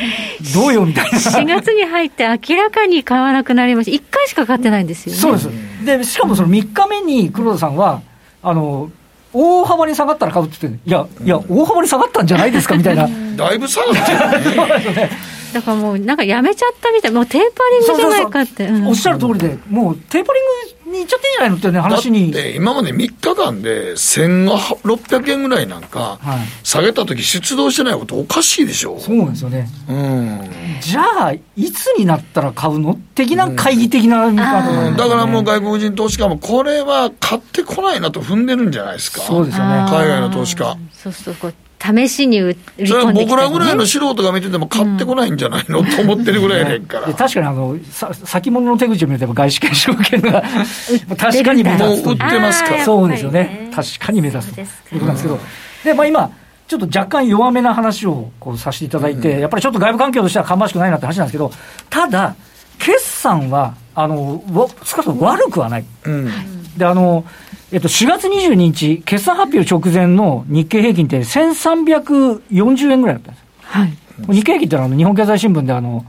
[0.54, 1.18] どうよみたいな。
[1.18, 3.96] 4月に入って明らかに買わなくなりました。
[3.96, 5.18] 1回しか買ってないんですよね。
[5.18, 5.50] そうです。
[5.84, 8.00] で、しかもその3日目に黒田さんは、
[8.42, 8.90] あの、
[9.32, 13.08] 大幅に下がったら買うって言って、いや、いや、大幅に下がったんじゃないですかみたいな。
[13.40, 15.10] だいぶ下がってるね。
[15.52, 17.10] だからもうなんかやめちゃったみたい。
[17.10, 18.66] もうテーパリングじゃないかって。
[18.66, 22.30] うんおっしゃる通りで、もうテーパリングに行っちゃってんじゃないのっていうね、話に。
[22.30, 29.68] だって今まで3日間で1600円ぐらいなんかはい下げた時出動してないことおかしいでしょそうなんですよね。
[29.88, 30.50] うん
[30.80, 39.74] じゃあ、いつになったら買うの的な懐疑的な見方なんですねだからもう外国人投資家もこれは買ってこないなと踏んでるんじゃないですかそうですよね。
[39.90, 43.42] 海外の投資家そうするとこう、試しに売りそれは込んできたりね。
[43.42, 47.06] 僕らぐらいの素人が見てても買ってこないんじゃないの、と思ってるぐらいやねんから。
[47.06, 50.42] で確かにあのさ先物の手口を見れば外資系証券が
[51.16, 52.14] 確かに目立つともう。
[52.14, 52.74] 売ってますか？
[52.76, 53.70] らそうですよね。
[53.74, 55.38] 確かに目立つということなんですけど、
[55.84, 56.30] でまあ、今、
[56.68, 61.50] ちょっと若干弱めな話をこうさせていただいて、やっぱりちょっと外部環境としては芳しくないなって話なんですけど、
[61.88, 62.34] ただ、
[62.78, 65.84] 決算はあのわ少なくとも悪くはない。
[66.04, 66.28] うん
[66.76, 67.24] であの
[67.72, 73.46] えっと、4月22日、決算発表直前の日経平均って1340円ぐらいだったんです。
[73.60, 73.92] はい。
[74.34, 76.04] 日経平均ってのはあの日本経済新聞であの、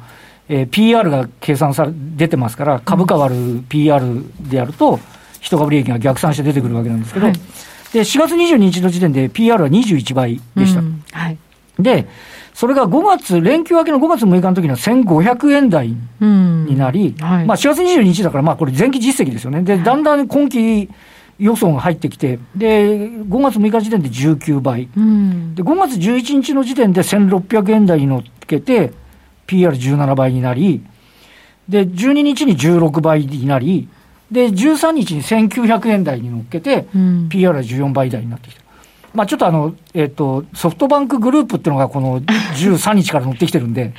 [0.50, 4.04] えー PR が計算され、出てますから、株価割る PR
[4.40, 5.00] でやると、
[5.40, 7.36] 一株利益が逆算して出てくるわけなんですけど、はい
[7.94, 10.80] で、4月22日の時点で PR は21倍でした。
[10.80, 11.38] うんはい。
[11.78, 12.08] で、
[12.62, 19.64] それが5月、連休明けの5月6日の時には1500円台うんになり、はいまあ4月22日だから、まあこれ前期実績ですよね。
[19.64, 20.88] で、だんだん今期
[21.40, 24.88] 予想が入ってきて、で、5月6日時点で19倍。
[24.96, 25.56] うん。
[25.56, 28.92] で、5月11日の時点で1600円台に乗っけて、
[29.48, 30.84] PR17 倍になり、
[31.68, 33.90] で、12日に16倍になり、
[34.30, 38.61] で、13日に1900円台に乗っけて、うん PR は14倍台になってきた。
[39.14, 42.22] まあちょっとあの、えっ、と、ソフトバンクグループっていうのがこの
[42.56, 43.94] 13日から乗ってきてるんで、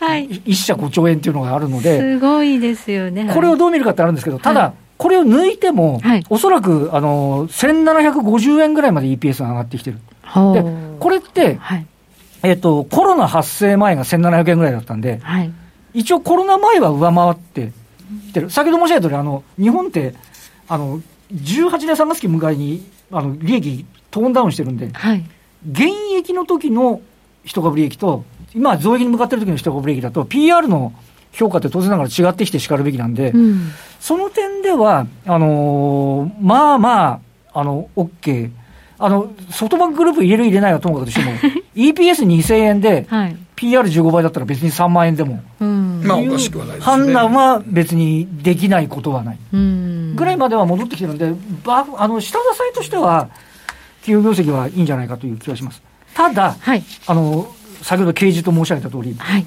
[0.00, 0.24] はい。
[0.46, 3.30] 一社5兆円っていうのがあるので、すごいですよね。
[3.32, 9.96] これをどう見るかってあるんですけど、ただ、はいこれを抜いても、はいおそらく、あの、1750円ぐらいまで EPS が上がってきてる。
[9.96, 10.64] で、
[10.98, 11.86] これって、はい。
[12.42, 15.50] えっ、と、コロナ発生前が1700円ぐらいだったんで、はい。
[15.94, 17.72] 一応コロナ前は上回って
[18.26, 18.50] きてる。
[18.50, 20.14] 先ほど申し上げた通り、あの、日本って、
[20.68, 21.00] あの、
[21.32, 25.24] 18年3月期迎えに、あの、利益トーンダウンしてるんで、はい。
[25.70, 27.00] 現役の時の
[27.44, 30.92] 一株利益と、今増益に向かってる時の一株利益だと、PR の
[31.32, 33.70] 評価って当然ながら違ってきてしかるべきなんで、うん。
[34.00, 37.20] その点では、あのーまあま
[37.52, 38.50] あ、あの、OK。
[38.98, 41.32] あの、ソフトバンクグループ入れる入れないはともかくとしても、
[41.74, 43.36] EPS2000 円で、はい。
[43.56, 46.02] PR15 倍だったら別に3万円でも、うん。
[46.04, 49.38] まあおかしくはないですね判断は別にできないことはない。
[49.52, 50.16] うん。
[50.16, 51.32] ぐらいまでは戻ってきてるんで、
[51.64, 53.28] ばあの、下支えとしては、
[54.00, 55.82] 企業業績はいいんじゃないかという気がします。
[56.14, 56.82] ただ、はい。
[57.06, 59.46] あの、先ほど掲示と申し上げた通り、はい。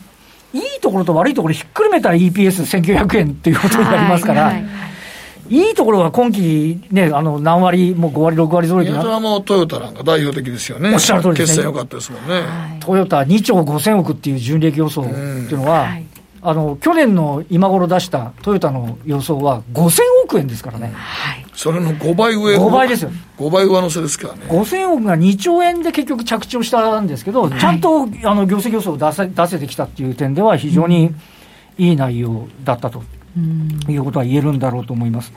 [0.53, 4.65] いいところと悪いところひっくるめたら EPS1900 円っていうことになりますから、はい
[5.49, 10.93] いいところは今期ね、あの、何割、もう5割、6割揃えてな、いやそれはもうトヨタなんか代表的ですよね。
[10.93, 12.43] おっしゃる通りですね決算良かったですもんね。
[12.79, 16.05] トヨタ2兆5000億っていう純利益予想っていうのは、はい
[16.45, 20.91] あの、去年の今頃出したトヨタの予想は5000億円ですからね。
[20.93, 21.45] はい。
[21.53, 22.57] それの5倍上。
[22.57, 23.11] 5倍ですよ。
[23.37, 24.41] 5倍上乗せですからね。
[24.49, 31.15] 5000億が2兆円で結局着地をしたんですけど、ちゃんとあの業績予想を出せ出せてきたっていう点では非常に
[31.77, 33.03] いい内容だったと
[33.87, 35.31] いうことは言えるんだろうと思います。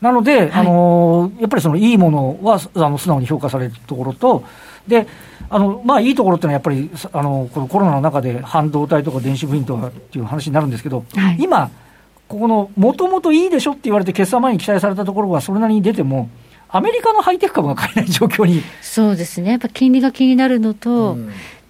[0.00, 4.44] なので、あのやっぱりそのいいものはあの素直に評価されるところと、
[4.86, 5.06] で、
[5.50, 11.70] あのまあいいところっていうのはやっぱりあのこのコロナの中で半導体とか電子部品とかっていう話になるんですけど、はい今
[12.26, 16.30] ここのもともといいでしょって言われて決算前に期待されたところがそれなりに出ても、
[16.68, 19.50] アメリカのハイテク株が買えない状況にそうですね。
[19.50, 21.16] やっぱ金利が気になるのと、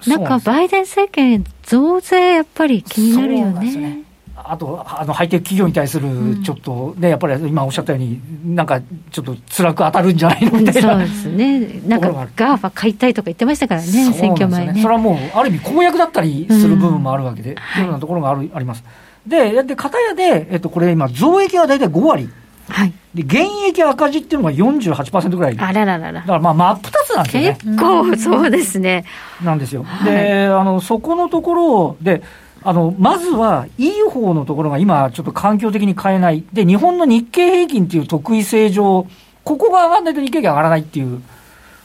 [0.07, 4.03] なんかバイデン政権、増税やっぱり気になるよそうなんですね。
[4.47, 8.21] あと、あの、ハイテク企業に対する、ちょっとね、やっぱり今おっしゃったように、
[8.55, 8.79] なんか、
[9.11, 10.59] ちょっと辛く当たるんじゃないの？
[10.59, 10.93] みたいな。
[10.93, 11.81] そうですね。
[11.89, 14.83] なんか GAFA 買いたいとか言ってましたからね、選挙前ね。
[14.83, 18.85] それはもう、ある意味公約だったりする部分もあるわけで、っていうようなところがある、あります。
[19.27, 22.29] で、で、片やで、えっと、これ今、増益が大体5割。
[22.69, 22.93] はい。
[23.15, 25.57] で、減益赤字っていうのが48%ぐらい。
[25.57, 26.33] だあららららか。
[26.33, 27.59] らまあ、真っ二つなんですよね。
[27.63, 29.05] 結構そうですね。
[29.43, 29.85] なんですよ。
[29.85, 32.23] はいで、あの、そこのところをで、
[32.64, 36.42] あの、まずは、いい方のところが今、ちょっと環境的に買えない。
[36.53, 39.07] で、日本の日経平均っていう特異性上、
[39.44, 41.22] ここが上がらないと日経平均上がらないっていう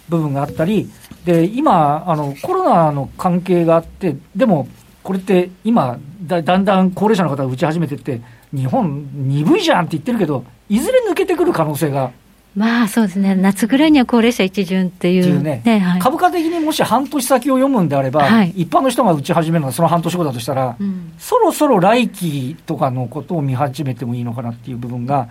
[0.08, 0.90] 部分があったり、
[1.26, 4.68] で、今、あの、コロナの関係があって、でも、
[5.04, 8.22] これって今だ、だんだん高齢者の方が打ち始めてって、
[8.54, 12.12] 日本鈍いじゃんって言ってるけど、いずれ抜けてくる可能性が
[12.60, 13.36] まあそうですね。
[13.36, 15.22] 夏ぐらいには高齢者一巡っていう。
[15.22, 16.02] っていうね、はい。
[16.02, 25.30] 株価的にもし半年先を読むんであれば、はい一般の人が打ち始めるのはその半年後だとしたら、うんそろそろ来期とかのことを見始めてもいいのかなっていう部分が、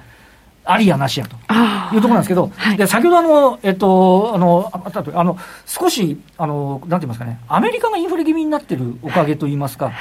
[0.64, 5.36] ありやなしやとあいうところなんですけど、はいで先ほどあの、えっと、あの、あの
[5.66, 9.92] 少し、あの、なんて言いますかね、アメリカがインフレ気味になってるおかげといいますか。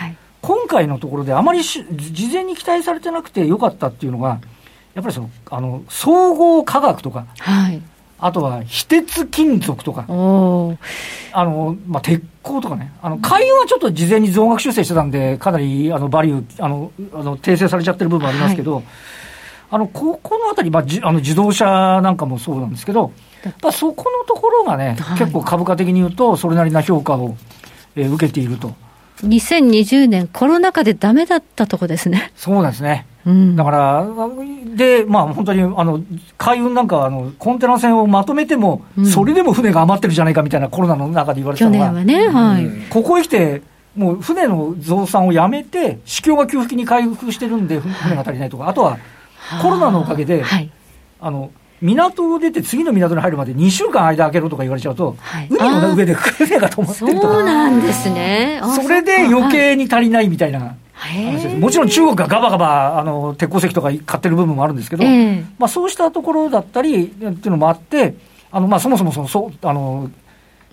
[0.42, 4.40] 今回のところであまりし事前に期待されてなくてよかったっていうのが、
[4.98, 7.80] やっぱりその、あの、総合科学とか、はい。
[8.18, 18.82] あとは非鉄金属とか、あの、まあ、鉄鋼とかね、あの、海運はちょっと事前に増額修正してたんで、かなり、あの、バリュー、あの、あの、訂正されちゃってる部分ありますけど、
[19.70, 23.12] あの、ここのあたり、まあ、じあの、自動車なんかもそうなんですけど、
[23.44, 25.20] やっぱそこのところがね、はい。
[25.20, 27.38] 結構株価的に言うと、それなりな評価を、
[27.96, 28.74] えー受けていると。
[29.24, 32.32] 2020年コロナ禍でダメだったとこですね。
[32.36, 33.06] そうなんですね。
[33.26, 33.56] うん。
[33.56, 34.08] だから、
[34.76, 36.02] で、まあ本当に、あの、
[36.38, 42.90] 海運なんかは、あの、コンテナ船をまとめても、うんそれでも船が余ってるじゃないかみたいなコロナの中で言われて去たのが、年はね、はい。
[42.90, 43.62] ここへ来て、
[43.96, 48.98] もう船の増産をやめて、市況が給付金に回復してるんで、ふ船が足りないとか、あとは
[49.62, 50.70] コロナのおかげで、はい。
[51.20, 51.52] あの、
[51.82, 58.60] 港を出て次の港に入るまで2週間間空けろとか言われちゃうと、はい海の上で船が止まってそうるとか、なんですね。
[58.62, 61.56] あそれで余計に足りないみたいなへ話です。
[61.56, 68.16] ーもちろん中国がガバガバ、あの、鉄鉱石とか買ってる部分もあるんですけど、ええまあそうしたところだったりっていうのもあって、
[68.52, 70.10] あの、まあそもそもその、そう、あの、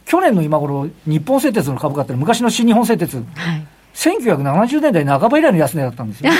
[0.07, 3.67] 去年の今頃、日本製鉄の株価って昔の新日本製鉄、はい。
[3.94, 6.30] 1970年代半ば以来の安値だったんですよ。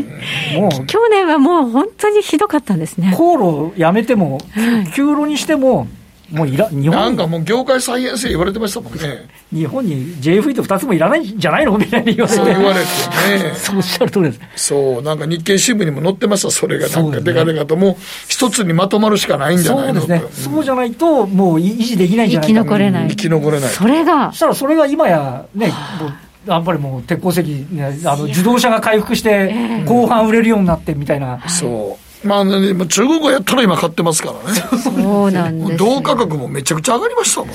[0.58, 3.14] もう、去年はもう本当にひどかったんですね。
[3.16, 5.86] 航路をやめても、はい給路にしても、
[6.32, 9.28] もういら日本なんかもう業界再編成言われてましたもんね。
[9.52, 13.54] 日本に JFE と2つもいらないんじゃないのみたいに言われてそう言われてね。
[13.54, 14.40] そ うおっしゃる通りです。
[14.56, 16.88] そう、なんか日経新聞にも載ってました、それが。
[16.88, 17.96] なんかですねデカデカと、もう
[18.28, 20.52] 一つにまとまるしかないんじゃないのそうですね。
[20.54, 23.70] そうじゃないと、もう維持できないんじゃ生ないかき残れない生き残れない。
[23.70, 25.66] それがそしたらそれが今やね、
[26.00, 26.12] もう
[26.46, 32.26] やっぱりもう鉄鉱石、ね、あの自動車が回復して、後半売れるようになってみたいな、そう。
[32.26, 34.60] まあ、ね、もう中国はやったら今買ってますからね。
[34.78, 34.90] そ
[35.26, 35.78] うなんですよ。
[35.78, 37.54] 銅価格もめちゃくちゃ上がりましたもんね。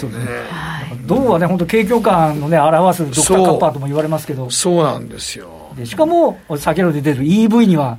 [1.06, 5.48] 銅はね、本当、景況感のね、表すドクターカッパーとも言われますけど、そうなんですよ。
[5.78, 7.98] でしかも、先ほど出てる EV には、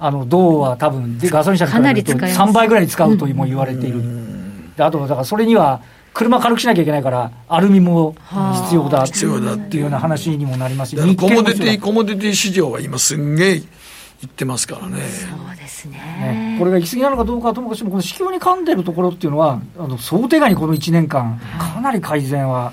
[0.00, 2.50] あの銅は多分でガソリン車に比べるとかなり使います。
[2.50, 4.02] 3倍ぐらい使うとも言われている、
[4.76, 5.80] であと、だからそれには
[6.18, 8.16] 車軽くしなきゃいけないから、アルミも
[8.64, 9.82] 必要だ必要だっていう。
[9.82, 13.58] ような話にもなりますコモディティ、コモディティ市場は今すんげえい
[14.26, 14.96] ってますからね。
[14.96, 15.94] そうですね。
[15.94, 22.72] ね、これが行き過ぎなのかどうかはともかくしても、この市況に噛んでるところっていうのは、あの想定外にこの1年間、かなり改善は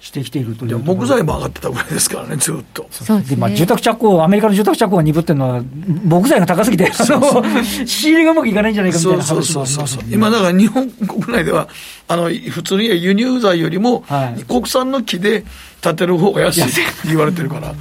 [0.00, 2.86] してきているといでう木材も上がってたぐらいですからね、ずっと。
[2.90, 5.62] そうですで、まあ、ね住宅着工、アメリカの住宅着工が鈍ってるのは、
[6.04, 11.68] 木材が高すぎて、あの仕入れがうまくいかないんじゃないかみたいなそう話もあそうそうそうりますよね今だから日本国内では
[12.08, 14.44] あの普通に輸入材よりもはい。
[14.44, 15.44] 国産の木で
[15.80, 17.74] 建てる方が安いって言われてるから。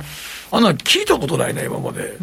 [0.53, 2.15] あんなの聞いたことないね今まで、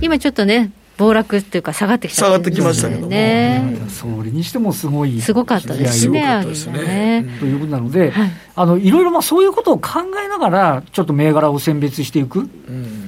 [0.00, 3.02] 今ちょっとね暴落っていうか下がってきた下がってきましたけど。
[3.02, 3.76] もね。
[3.88, 5.20] それにしてもすごい。
[5.20, 6.44] すごかったですね。
[6.44, 7.26] ですね。
[7.40, 8.30] ということなので、はい。
[8.56, 12.48] あのいろいろまあそういうことを考えながら、ちょっと銘柄を選別していく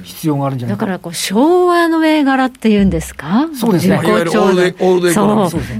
[0.03, 0.81] 必要があるんじゃないか。
[0.85, 3.47] だからこう昭和の銘柄っていうんですか？
[3.53, 3.97] そうですね。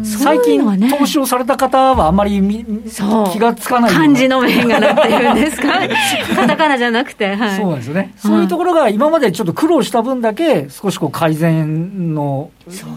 [0.03, 3.31] 最近、投資をされた方はあまりみそう。
[3.31, 5.67] 気がつかない漢字の銘柄っていうんですか？
[6.35, 7.35] カタカナじゃなくて。
[7.35, 7.57] はい。
[7.57, 12.51] そうなんですよね、そういうところが今までちょっと苦労した分だけ、少しこう改善の、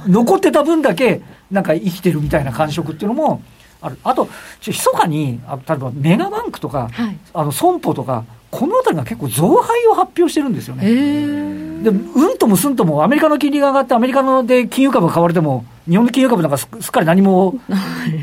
[0.06, 3.42] 残ってた分だけ、なんか生きてるみたいな感触っていうのも
[3.82, 4.28] ある、あと、
[4.60, 7.18] ちょ密かに、あ例えばメガバンクとか、はい。
[7.32, 10.82] あの損保とか、このあたりが結構増配を発表してるんですよへね。
[10.84, 11.82] ー。
[11.82, 17.58] でうんともすんとも、アメリカの金利が上がって、アメリカので金融株が買われても、日本の金融株なんかすすっかり何も、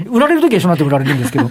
[0.10, 1.50] 売られるときは一緒になって売られるんですけど、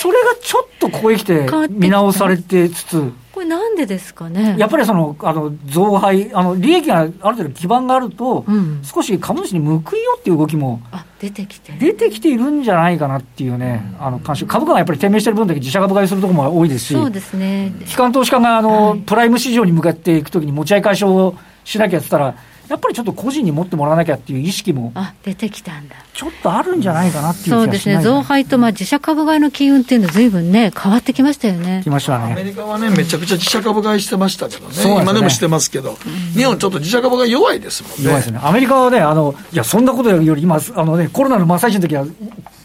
[0.00, 4.54] それがちょっとここへ来て見直されてつつ、これなんでですかね？
[4.58, 8.80] やっぱりその、あの、増配、あの、利益がある程度基盤があると、うん。
[8.84, 11.78] 少し株主に報いよっていう動きもあ出てきてる。
[11.80, 17.72] 出てきているんじゃないかなっていうね、あの、監視株価がやっぱり低迷してる分だけ自社株買いするところも多いですし、そうですね。
[17.86, 19.00] 機関投資家があの、はい。
[19.00, 22.36] プライム市場に向かっていくときに持ち合い解消をしなきゃって言ったら、
[22.68, 25.96] やっぱりちょっと個人に持ってもらわなきゃっていう意識も、あ出てきたんだ。
[26.14, 28.00] ちょっとあるんじゃないかなっていう気そうですね。
[28.00, 31.80] 増配とまあ自社株買いの機運っていうのは随分ね変わってきましたよね。
[31.84, 32.44] きましたアメね。
[32.44, 34.74] リカはねめちゃくちゃ自社株買いしてましたけどね。
[34.76, 35.02] でね。
[35.02, 35.96] 今でもしてますけど、
[36.34, 37.96] 日本ちょっと自社株が弱いですもんね。
[38.04, 38.40] 弱いですね。
[38.42, 42.06] アメリカはね、あの、いや、そんなことより今、あのね、コロナの真っ最中の時は、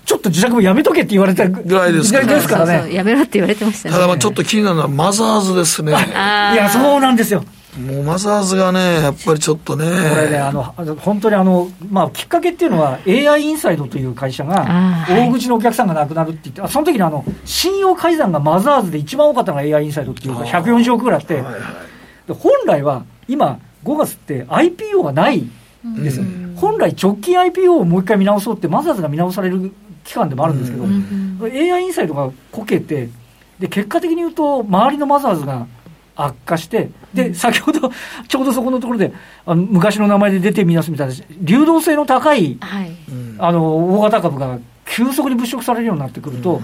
[0.06, 2.40] ちょっと自社株やめとけって言われたぐぐらいですからね。
[2.40, 3.94] そうそうやめろって言われてましたね。
[3.96, 5.92] ただまあちょっと気になるのはマザーズですね。
[5.94, 5.96] い
[6.56, 7.44] や、そうなんですよ。
[7.80, 9.86] もうマザーズがねやっぱりちょっとね。
[9.86, 21.62] これね、あの、本当にあの、まあ、きっかけっていうのは、AI インサイドという会社が大口のお客さんが亡くなるって言って、あその時にあの、信用改ざんがマザーズで一番多かったのが AI インサイドっていうのが140億ぐらいあって、はいはい
[22.30, 26.26] で本来は今、5月って IPO がないんですよ。
[26.56, 29.72] 本来直近 IPO をもう一回見直そうって、マザーズが見直される
[30.04, 30.86] 期間でもあるんですけど、
[31.74, 33.10] AI インサイドがこけて、
[33.58, 35.66] で、結果的に言うと、周りのマザーズが
[36.22, 37.92] 悪化して、で、先ほど、
[38.28, 39.14] ちょうどそこのところで、
[39.46, 42.92] あの昔の名前で出てみなすみたいな、流動性の高い、はい。
[43.38, 46.62] あの、大型株が急速に物色されるようになってくると、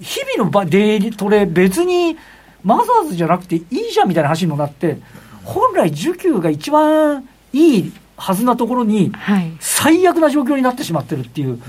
[0.00, 2.16] 日々のばデイリートレ、別に
[2.64, 4.98] マザーズじゃなくていいじゃんみたいな話にもなって、
[5.44, 9.52] 本来需給が一番いいはずなところに、はい。
[9.60, 11.60] 最悪な状況になってしまってるっていう、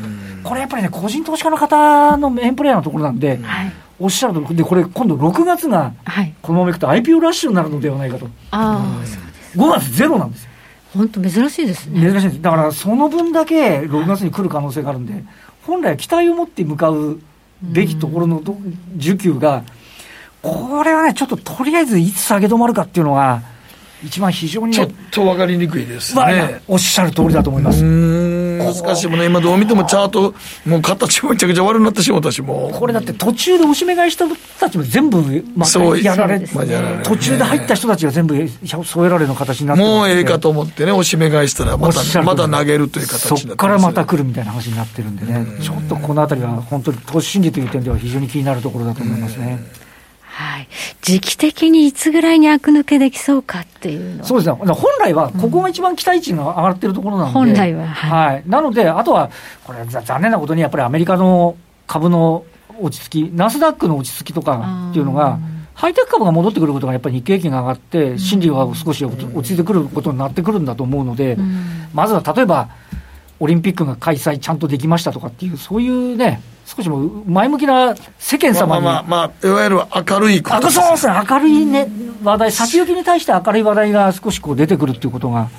[0.43, 6.33] これやっぱりね、個人投資家の方のメインプレイヤーのところなんで、はいおっしゃるとで、これ、今度6月が、はい。
[6.41, 10.49] このままいくと IPO ラッシュになるのではないかと、ああそうです5月ゼロなんですよ、
[10.93, 12.01] 本当珍しいですね。
[12.01, 15.23] 珍しいんです、だからその分だけ6月に来る可能性があるんで、
[15.65, 17.19] 本来は期待を持って向かう
[17.61, 18.57] べきところのど
[18.97, 19.63] 需給が、
[20.41, 23.41] これはね、ちょっととりあえずいつ下げ止まるかっていうのが、
[24.03, 26.61] 一番非常にちょっね、と分かりにくいですまあね。
[26.67, 27.83] おっしゃる通りだと思います。
[28.63, 29.25] 難しいもんね。
[29.25, 32.77] 今どう見てもチャート、もう形もめちゃくちゃ悪くなってしまったし、もう。
[32.77, 35.21] これだって途中でおしめ買いした人たちも全部、
[35.55, 38.35] まあ、そうやられそうですまあやられる途中で入った人たちが全部
[38.83, 49.59] 添えられるの形になってもうええかとと思ってね、おしめ買いしたら、また、また投げるという形そっからまた来るみたいな話になってるんでね、ちょっとこのあたりは本当に投資心理という点では非常に気になるところだと思いますね。
[50.41, 50.67] はい。
[51.01, 59.29] 時時期的にいつぐらいに悪抜けできそうかっていうのそうですね、本来はここが一番期待値が上がってるところなんで、本来ははい、なので、あとは、
[59.65, 62.45] これ、残念なことにやっぱりアメリカの株の
[62.79, 65.37] 落ち着き、ナスダックの落ち着きとかっていうのが、
[65.73, 71.37] ハイテク株が戻ってくることがやっぱり日経平均が上がって、心理が少し落ち着いてくることになってくるんだと思うので、
[71.93, 72.69] まずは例えば、
[73.41, 78.83] オリンピックが開催ちゃんとできましたとかっていう、そういうね、少しも前向きな世間様に。
[78.83, 81.87] まあまあ、まあ、いわゆる明るいことそうですね、明るいね、
[82.23, 85.49] 話題、先行きに対して明るい話題が少しこう出てくるっていうことが、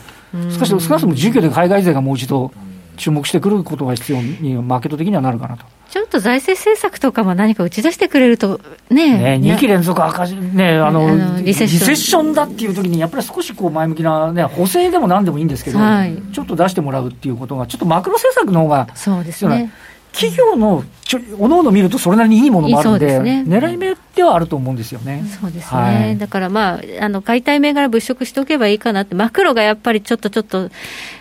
[0.57, 2.53] 少し少なくとも住居で海外勢がもう一度
[2.97, 5.65] 注目してくることが必要に、マーケット的にはなるかなと。
[5.93, 12.33] ちょっと財政政策とかも何か打ち出してくれるとね、ね2期連続赤字、ね、あのリセッション。
[12.33, 19.71] だっていう時に、やっぱり少しこう前向きな、ね、補正でもなんでもいいんですけど、はい、ちょっと出してもらうっていうことが、ちょっとマクロ政策の方がそうですね。
[20.13, 25.25] 企業のちょおのおの見ると、それなりにいいものもあるんで、ね、狙い目ではあると思うんですよね。
[25.41, 30.71] そうですね、はい、だからまあ、あの買いたい銘柄物色しておけばいいかなって、マクロがやっぱりちょっとちょっと、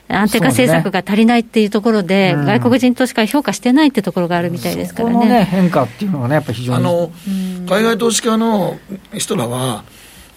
[0.08, 5.16] 安定化政策が足りないっていうところで、ね、外国人投資家評価してないってところがあるみたいですからね。
[5.16, 6.78] このね、変化っていうのがね、やっぱり非常に。
[6.78, 7.12] あの、
[7.68, 8.78] 海外投資家の
[9.18, 9.84] 人らは、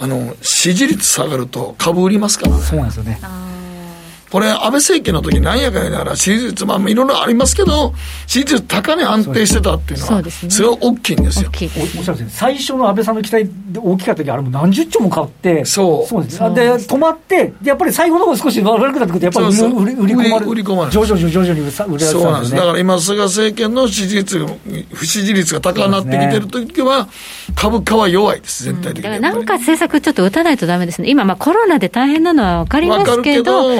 [0.01, 3.21] あの支持率下がると株売りますから、そうなんですよね。
[4.35, 7.95] これ、安倍政権の時なんやかんやながら、支持率、まあ、いろいろありますけど、
[8.27, 11.53] 支持率高値安定してたっていうのは、それは大きいんですよ。
[11.53, 16.09] おっしゃるんです最初の安倍さんの期待で大きかった時あれも何十兆も買って、そう。
[16.09, 16.41] そうです。
[16.41, 20.51] で、止まって、やっぱり最後の方少し悪くなってくると、やっぱり売り売り込まれる。
[20.51, 20.91] 売り込まれる。
[20.91, 22.57] 徐々に徐々に売れられそうなんです。
[22.57, 24.45] だから今、菅政権の支持率、
[24.93, 27.07] 不支持率が高くなってきてる時は、
[27.55, 29.21] 株価は弱いです、全体的に。
[29.21, 31.09] なんか政策ちょっと打たないとだめですね。
[31.09, 33.71] 今、まあコロナで大変なのは分かりますけど、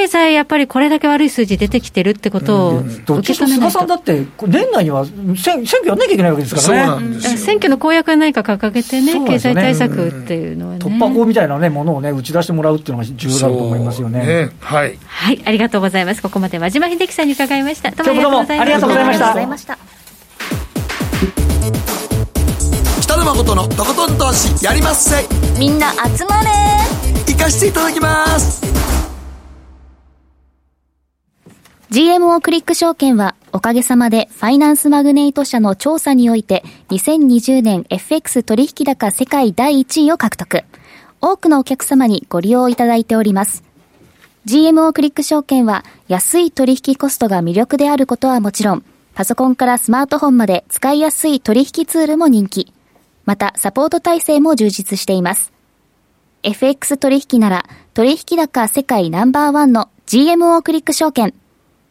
[0.00, 3.70] 経済やっぱりこれだけ悪い数字出てきてるってことを受け止めないと。
[3.70, 7.20] 菅さんだって、年内には選選挙やんなきゃいけないわけですからね。
[7.20, 10.78] 選挙の公約は何か掲げてね、経済対策っていうのはね。
[10.78, 14.24] 突破口みたいなね、ものをね、打ち出してもらうっていうのが重要だと思いますよね。
[14.24, 14.96] ねはい。
[15.06, 16.22] はい、ありがとうございます。
[16.22, 17.90] ここまで和島秀樹さんに伺いました。
[17.90, 19.18] どうもありがとうございました。
[19.18, 19.78] ありがとうございました。
[23.02, 25.26] 北野誠のとことん投資やりまっせ
[25.58, 26.48] みんな集まれ
[27.26, 28.99] 行かしていただきます
[31.90, 40.62] GMO クリック証券はおかげさまでファイナンスマグネイト社の調査において2020年 FX 取引高世界第1位を獲得。
[41.20, 43.64] 多くのお客様にご利用いただいております。
[44.46, 48.84] GMO クリック証券は安い取引コストが魅力であることはもちろん、
[49.14, 52.72] パソコンからスマートフォンまで使いやすい取引ツールも人気。
[53.24, 55.52] また、サポート体制も充実しています。
[56.44, 61.34] FX 取引なら、取引高世界ナンバーワンの GMO クリック証券。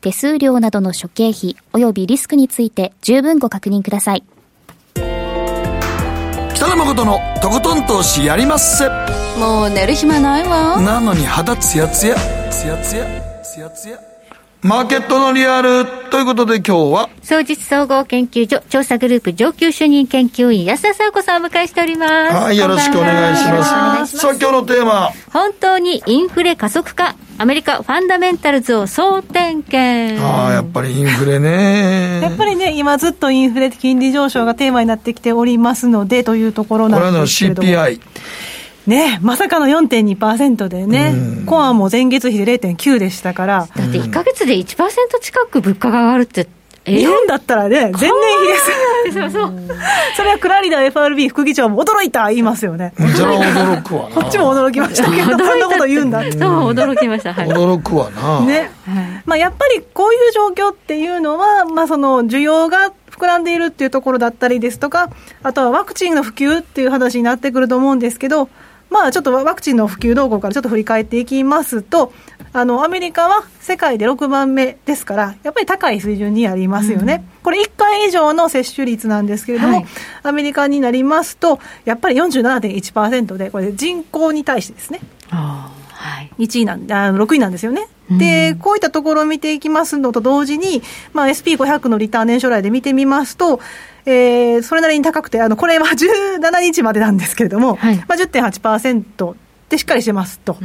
[0.00, 4.24] 手数料などの諸経費及びリスクについて十分ご確認ください。
[6.54, 8.88] 北野誠のとことん投資やりまっせ。
[9.38, 10.80] もう寝る暇ないわ。
[10.80, 12.16] なのに肌ツヤツヤ
[12.50, 13.04] ツヤツヤ
[13.42, 14.09] ツヤツヤ
[14.62, 17.08] マーケットのリアルということで今日は？
[17.22, 22.34] 総実総合研究所調査グループ上級主任研究員安田沙子さんをお迎えしております。
[22.34, 24.18] はいよろしくお願いします。
[24.18, 25.12] さあ今日のテーマ。
[25.32, 30.22] 本当にインフレ加速化アメリカファンダメンタルズを総点検。
[30.22, 32.20] ああやっぱりインフレね。
[32.20, 38.00] やっぱりね今ずっとインフレ金利上昇がテーマになってきておりますのでというところなんですけれどもこれの CPI
[38.86, 41.14] ね、まさかの4.2%でね、
[41.46, 43.68] コアも前月比で0.9でしたから。
[43.76, 44.88] だって1か月で1%
[45.20, 46.48] 近く物価が上がるって、
[46.86, 48.00] 日本だったらね、前年比
[48.48, 49.12] です。
[49.12, 49.54] そうそう。
[50.16, 52.94] それはクラリダ FRB 副議長も驚いた言いますよね。
[53.14, 54.14] じゃあ驚くわな。
[54.14, 56.30] こっちも驚きましたけど、そんなこと言うんだそう、
[56.72, 57.34] 驚きました。
[57.34, 58.40] はい、驚くわな。
[58.46, 58.70] ね。
[59.26, 65.10] まあやっぱりこういう状況っていうのは、まあその需要が膨らんでいるっていうところだったりですとか、
[65.42, 68.48] あとはワクチンの普及っていう話になってくると思うんですけど、
[68.90, 72.12] まあ、ちょっとワクチンの普及動向からちょっと振り返っていきますと、
[72.52, 79.86] あのアメリカは世界で6番目ですから、やっぱり高い水準にありますよね、うん、これ、1回以上の接種率なんですけれども、はい、
[80.24, 85.00] アメリカになりますと、やっぱり47.1%で、これ、人口に対してですね。
[85.28, 87.86] はい、1位なんあ6位なんですよね。
[88.10, 90.82] で、こういったところを見ていきますのと同時に、
[91.12, 93.60] まあ、SP500 のリターン年初来で見てみますと、
[94.06, 99.34] えー、それなりに高くて、あのこれは 17日までなんですけれども、はいまあ、10.8%
[99.68, 100.56] でしっかりしてますと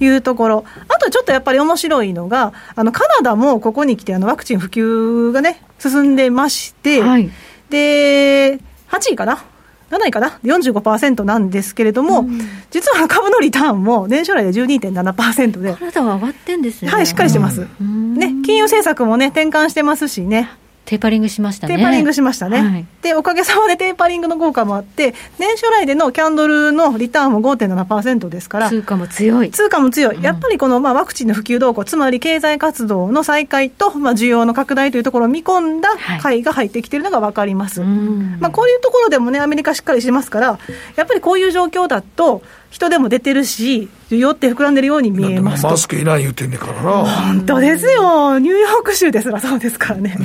[0.00, 7.30] いうところ、あとちょっとやっぱり面白いのが、あのカナダもここに来てあのワクチン普及がね、進んでまして、はい
[7.72, 8.58] で、
[8.90, 9.42] 8位かな
[9.90, 12.26] ？7位かな？45%なんですけれども、
[12.70, 16.90] 実は株のリターンも年初来で12.7%で、カナダは上がってんですね。
[16.90, 17.66] はい、しっかりしてます。
[17.80, 20.50] ね、金融政策もね、転換してますしね。
[20.84, 21.76] テーパリングしましたね。
[21.76, 22.60] テーパリングしましたね。
[22.60, 29.50] はいで、おかげさまでテーパリングの効果もあって、年初来でのキャンドルのリターンも5.7%ですから、通貨も強い。
[29.50, 35.88] 通貨も強い、やっぱりこのまあワクチンの普及動向、つまり経済活動の再開と、まあ、需要の拡大というところを見込んだ
[36.20, 37.80] 買いが入ってきているのが分かります。
[37.80, 40.58] まあ、こういうところでもね、アメリカしっかりしてますから、
[40.94, 42.42] やっぱりこういう状況だと、
[42.72, 45.68] 人でも出てるし、需要って膨らんでるように見えますと。
[45.68, 47.04] マスクいない言うてんねんからな。
[47.04, 50.16] 本当ですよ、ニューヨーク州ですらそうですからね。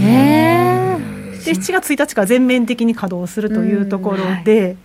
[1.43, 4.77] で7月1日から全面的に稼働するというところで、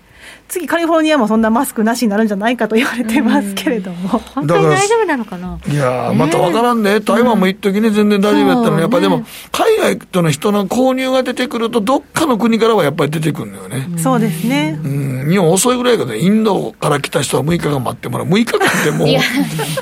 [0.52, 5.58] 次、カリフォルニアもそんなマスクなしになるんじゃないかと言われてますけれども、本当に大丈夫なのかな？
[5.66, 13.88] いやーまたわからんね、台湾も一時ね、全然大丈夫やったのに、やっぱりでも、海外との人の購入が出てくると、どっかの国からはやっぱり出てくるのよね。
[13.96, 14.78] そうですね。
[14.84, 18.26] うん、日本遅いぐらいからね、インドから来た人は6日間待ってもらう。
[18.26, 19.08] 6日間ってもう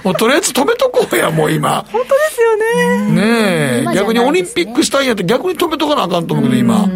[0.04, 1.84] もうとりあえず止めとこうや、もう今。
[1.90, 3.10] 本当ですよね。
[3.10, 3.22] ね
[3.90, 6.88] え、逆にオリンピックしたいんやって逆に止めとかなあかんと思うけど、今。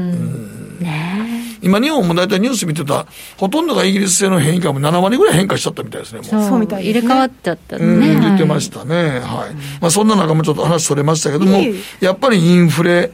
[1.64, 3.06] 今、日本も大体ニュース見てたら、
[3.36, 6.48] ほとんどがイギリス製の変異株7割ぐらい変化しちゃったみたいですね、もう。
[6.48, 8.20] そうみたい、入れ替わっちゃったうん、ね。
[8.20, 9.20] 言ってましたね。
[9.20, 9.54] はい。
[9.80, 11.58] まあ、そんな中もちょっと話それましたけども
[12.00, 13.10] やっぱりインフレ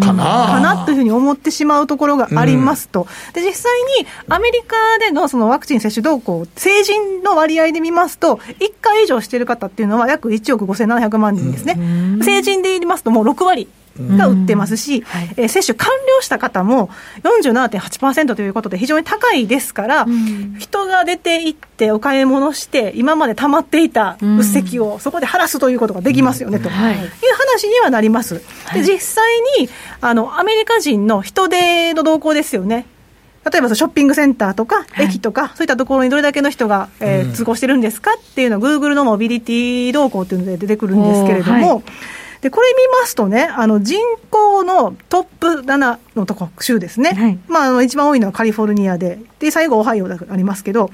[0.00, 0.24] かな。
[0.24, 11.74] かなというふうに思ってしまうところがありますと、で実際にアメリカでのそのワクチン接種動向、成人の割合で見ますと、1回以上している方っていうのは約1億5700万人ですね、
[12.22, 13.68] 成人で言いますと、もう6割。
[13.98, 15.04] が売ってますし、
[15.36, 16.88] えー接種完了した方も
[17.22, 20.06] 47.8%ということで非常に高いですから、
[20.58, 28.42] 人が出て行ってお買い物して、今まで溜まっていたうっせきをそこで晴らすということができますよね、という話にはなります。
[28.72, 29.24] で実際
[29.58, 29.68] に
[30.00, 32.86] あのアメリカ人の人手の動向ですよね。
[33.50, 41.84] 例えばショッピングセンターとか、駅とか、そういったところにどれだけの人が、えー通行してるんですかっていうのを、グーグルのモビリティ動向っていうので出てくるんですけれども、おー
[42.42, 50.90] でこれ見ますとね、あの人口のトップ7のとこ州ですね、まあ、あの一番多いのはカリフォルニアで、で最後、オハイオがありますけど、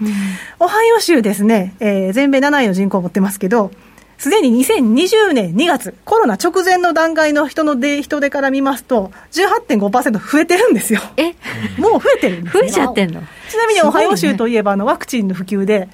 [0.60, 3.70] オハイオ州ですね、えー全米7位の人口を持ってますけど、
[4.18, 11.00] すでに2020年2月、コロナ直前の段階の人ので人手から見ますと、18.5%増えてるんですよ。
[11.16, 11.34] え？
[11.80, 12.62] もう増えてるんですよ。
[12.62, 13.22] 増えちゃってんの？
[13.48, 15.88] ちなみにオハイオ州といえば、あのワクチンの普及で、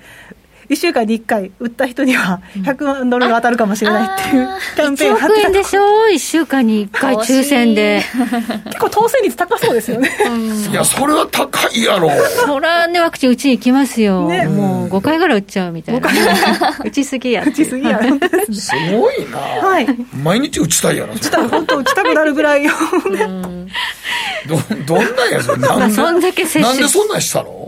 [0.69, 8.03] 1週間に1回、打った人には100万ドルが当たるかもしれないっていうキャンペーン1億円でしょ ?1 週間に1回抽選で。
[8.67, 10.11] 結構当選率高そうですよね。
[10.71, 12.11] いや、それは高いやろ。
[12.47, 14.23] そらね、ワクチン打ちに行きますよ。
[14.23, 16.09] もう5回ぐらい打っちゃうみたいな。
[16.85, 17.45] 打ちすぎや。
[17.45, 18.01] 打ちすぎや。
[18.53, 19.39] すごいな。
[19.39, 19.87] はい。
[20.23, 21.15] 毎日打ちたいやろ。
[21.15, 22.67] 打ちたい、本当打ちたくなるぐらい。
[22.67, 22.71] ど、
[24.87, 25.59] どんなんやそれ。
[25.59, 27.64] なんで、そんだけ接種なんでそんなんしたの？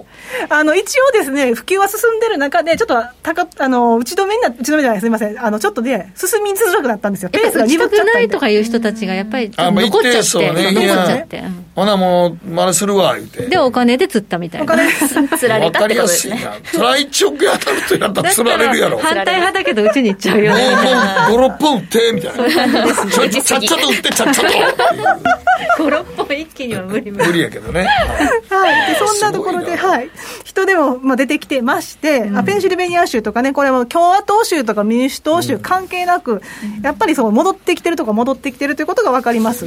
[0.49, 5.45] あの、一応ですね、普及は進んでる中で、ちょっと高、あの、打ち止めにな、打ち止めじゃない、すみません。
[5.45, 7.31] あの、ちょっとね、進みづらくなったんですよ。
[7.31, 10.72] ペースが鈍っちゃったないとかいう人たちがやっぱり残っちゃって、一定数ね。
[10.72, 11.66] 残っちゃって。
[11.74, 13.47] ほなもう、まねするわ、言うて。
[13.47, 14.64] で、お金で釣ったみたいな。
[14.64, 14.93] お金で
[15.37, 16.55] 釣わかりやすいな。
[16.64, 18.99] それは1億円当たるとやったら釣られるやろ。
[18.99, 20.53] 反対派だけど、うちに行っちゃうよ。
[20.57, 22.95] もう、もう、5、6分打って、みたいな。
[23.11, 25.83] ちょちょちゃっちゃと打って、ちゃっちゃと。
[25.85, 27.27] 5、6本一気には無理無理。
[27.27, 27.87] 無理やけどね。
[28.49, 30.11] はい、でそんなところで、はい、
[30.45, 36.43] 人でも、まあ、出てきてまして、あペンシルベニア州とかね、これも共和党州とか民主党州関係なく、
[36.83, 39.67] やっぱりそう戻ってきてるとか戻ってきてるということが分かります、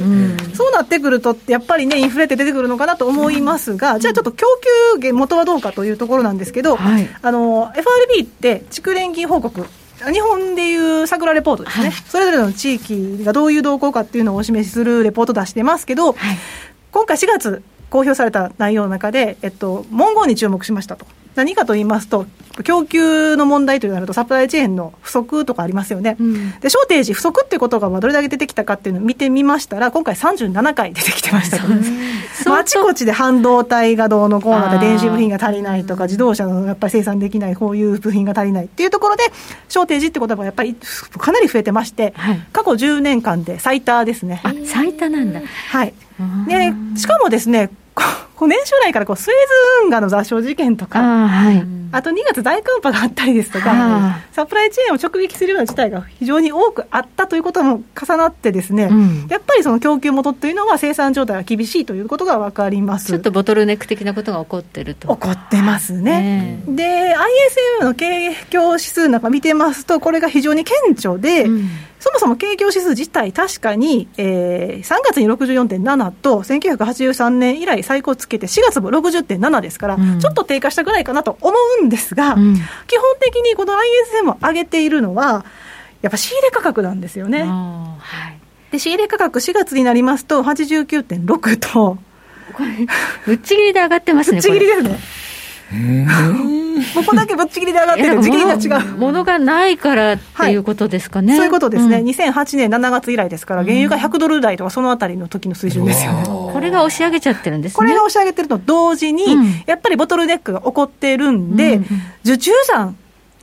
[0.54, 4.46] そうなってくると、やっぱりね、インフレって出てくるのかなと思いますが、じゃあちょっと供
[4.94, 6.78] 給源元はどうかというところなんですけど、
[7.22, 9.66] あの FRB って蓄連金報告、
[10.12, 16.16] 日本でいう桜レポートですね、それぞれの地域がどういう動向かっていうのをお示しするレポート出してますけど、
[16.92, 21.06] 今回4月公表された内容の中で、えっと、文言に注目しましたと。
[21.34, 22.26] 何かと言いますと、
[22.64, 26.16] 供給の問題となると、サプライチェーンの不足とかありますよね。
[26.60, 31.58] で、ショーテージ、不足っていうことがまあどれだけ出てきたかっていうのを見てみましたら、今回37回出てきてました
[32.52, 39.22] あ、あちこちで半導体がどうのこうので、電子部品が足りないとか、自動車のやっぱり生産できない、こういう部品が足りないっていうところで、
[39.68, 40.74] ショーテージってことがやっぱり
[41.18, 42.12] かなり増えてまして、
[42.52, 44.40] 過去10年間で最多ですね。
[44.42, 45.40] あ、最多なんだ。
[45.70, 45.94] はい。
[46.46, 47.70] で、しかもですね、
[48.40, 51.28] こ年初来からこうスエズ運河の座礁事件とか、
[51.92, 63.08] あと2月大寒波があったりですとか、サプライチェーンを直撃するような事態が非常に多くあったということも重なってですね、うん、やっぱりその供給元というのは生産状態が厳しいということが分かります。
[63.08, 65.14] ちょっとボトルネック的なことが起こってると。
[65.14, 67.14] 起こってますね、で
[67.80, 71.68] ISM の景況指数なんか見てますとこれが非常に顕著で、うん
[72.00, 82.64] そもそも景況指数自体、確かに、えー、3月に64.7と、1983年以来最高つけて、4月も60.7ですから、うん、ちょっと低下したぐらいかなと思うんですが、うん、基本
[83.20, 85.44] 的にこの ISM を上げているのは、
[86.00, 87.42] やっぱ仕入れ価格なんですよね。
[87.42, 87.98] は
[88.30, 91.98] い、で仕入れ価格、4月になりますと89.6と、
[92.54, 92.86] これ、
[93.26, 94.36] ぶっちぎりで上がってますね。
[94.36, 94.98] ぶっちぎりですね。
[96.94, 98.96] ここだけぶっちぎりで上がってる、次元が違う。
[98.96, 101.32] ものがないからっていうことですかね。
[101.32, 106.24] はい、そういうことですね、うん、2008年7月以来ですから、原油が100ドル台とか、そのあたりの時の水準ですよね。
[106.26, 107.76] これが押し上げちゃってるんですね。
[107.76, 111.86] これが押し上げてると同時に、うん、やっぱりボトルネックが起こってるんで、うん、
[112.24, 112.96] 受注残、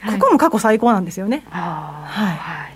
[0.05, 1.43] ここも過去最高なんですよね。
[1.49, 2.66] はい、はい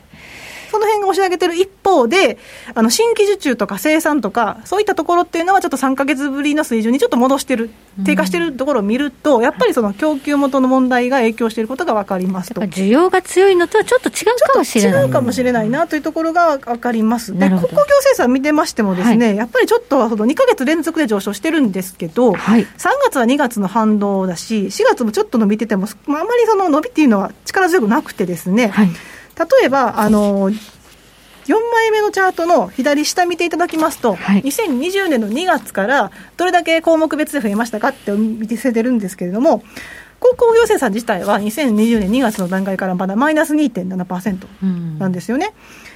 [0.72, 2.38] その辺が押し上げてる一方で、
[2.74, 7.70] あの新規受注とか生産とか、そういったところっていうのは、ちょっと3か月ぶりの水準にちょっと戻してる、
[8.06, 12.62] 低下してるところを見ると、やっぱりその供給元の問題が影響していることが分かりますと。
[12.62, 15.04] 需要が強いのとはちょっと違うかもしれない。
[15.04, 17.38] 違うかもしれないなというところが分かります。
[17.38, 22.68] で、国庫業生産見てましてもですね、はい、やっぱりちょっとその2か月連続で上昇してるんですけど、はい、3
[23.04, 28.90] 月は2月の反動だし、4月もちょっと伸びてても、あまりその伸びっていうのは力強くなくてですね、はい
[29.38, 30.56] 例えば、あの4
[31.72, 39.64] 枚目のチャートの左下見ていただきますと、はい、2020年の2月からどれだけ項目別で増えましたかって見せてるんですけれども、
[40.20, 45.54] 鉱工業生産自体は2020年2月の段階からまだマイナス2.7%なんですよね。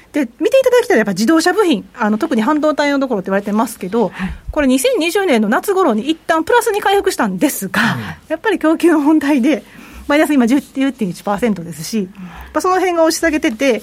[0.08, 9.64] うん、で見ていただきたいやっぱ自動車部品あの、特に半導体のところって言われてますけど、はい、これ、2020年の夏頃に一旦プラスに回復したんですが、はい、やっぱり供給の問題で、
[10.08, 13.82] マイナス今10.1%ですし、まあ、その辺が押し下げてて、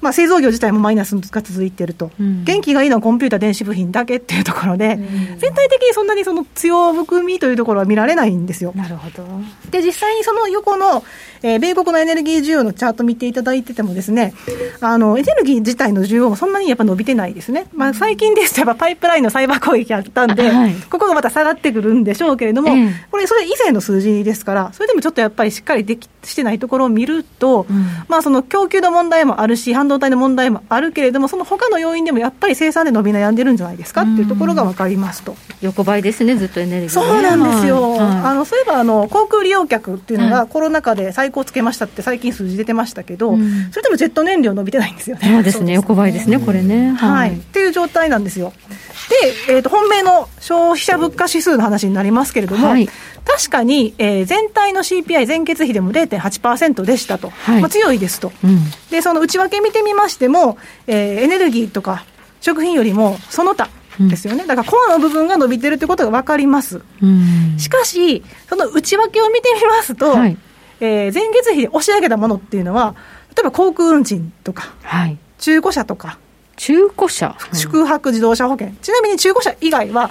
[0.00, 8.72] まあ、製造業自体もマイナスが続いていると、うん、元気がいいのはコンピューター、電子部品だけっていうところで、うん、全体的にそんなにその強含みというところは見られないんですよ。
[8.74, 9.24] なるほど。
[9.70, 11.04] で実際にその横の、
[11.42, 14.32] えー、米国のエネルギー需要のチャート見ていただいててもですね、
[14.80, 22.70] あのエネルギー自体の需要もそんなにやっぱ伸びてないですね、まあ、最近ですとやっぱパイプラインのサイバー攻撃あったんで、はい、ここがまた下がってくるんでしょうけれども、
[23.10, 34.02] これ、それ以前の数字ですから、それでもちょっとやっぱりしっかりできしてないところを見ると、うん、まあ、その供給の問題もあるし、半導体の問題もあるけれども、その他の要因でもやっぱり生産で伸び悩んでるんじゃないですか？
[34.02, 35.36] っていうところが分かりますと。
[35.60, 45.28] 横ばいですね、ずっとエネルギー、そうなんですよ、はい、あのそういえばあの航空利用客っていうのがコロナ禍で最高つけましたって、最近数字出てましたけど、うん、それでもジェット燃料伸びてないんですよね。
[45.28, 46.92] そうですね、横ばいですね、これね。
[46.92, 48.52] はい、っていう状態なんですよ。
[49.46, 52.88] で、えーと、本命の消費者物価指数の話になりますけれども、はい、
[53.24, 58.58] 確かに、えー、全体の CPI 前月比でも0.8%でしたと、はい、まあ、強いですと、うん、
[58.90, 62.04] でその内訳見てみましても、えー、エネルギーとか
[62.40, 63.70] 食品よりもその他
[64.08, 70.38] ですよね、だからコアの部分が伸びてるということが分かります、うん、しかし、その内訳を見てみますと、はい、
[70.80, 72.94] えー、前月比で押し上げたものっていうのは、
[73.36, 76.18] 例えば航空運賃とか、はい、中古車とか、
[76.56, 80.10] 中古車、宿泊自動車保険、ちなみに中古車以外は、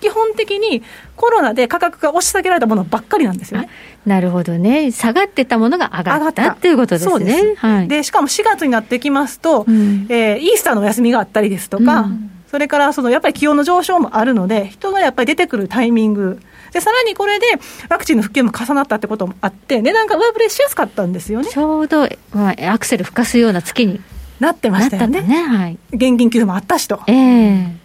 [0.00, 0.82] 基本的に
[1.20, 3.68] コロナで価格が押し下げられたものばっかりなんですよね。
[4.06, 7.10] なるほどね、下がってたものが上がったっていうことですね。
[7.10, 7.56] そうです。
[7.56, 16.40] はい、でしかも4月になってきますと、うん、えー、イースターのお休みがあったりですとか、うん、それからそのやっぱり気温の上昇もあるので、人がやっぱり出てくるタイミング、
[16.72, 17.46] でさらにこれで
[17.90, 21.50] ワクチンの普及も重なったってこともあって、値段が上振れしやすかったんですよね。
[21.50, 24.00] ちょうど、まあ、アクセル吹かすような月に
[24.40, 25.20] なってましたよね。
[25.20, 25.42] ね。
[25.42, 27.00] はい、現金給付もあったしと。
[27.06, 27.79] えー、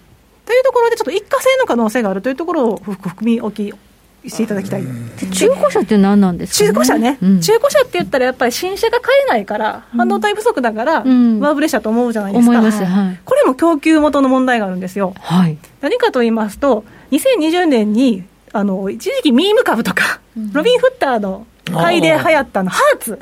[0.46, 4.84] というところで、ちょっと一過性の可能性があるというところを含み置きしていただきたい。
[5.32, 15.14] 中古車って何なんですか、ね、中古車ね、うん、中古車って言ったら、やっぱり新車が買えないから、半導体不足だから、上振れ車と思うじゃないですか、はい、これも供給元の問題があるんですよ。
[15.20, 18.24] はい、何かと言いますと、2020年に
[18.54, 23.20] あの一時期、ミーム株とか、うん、ロビン・フッターの買いで流行ったの、ハーツ。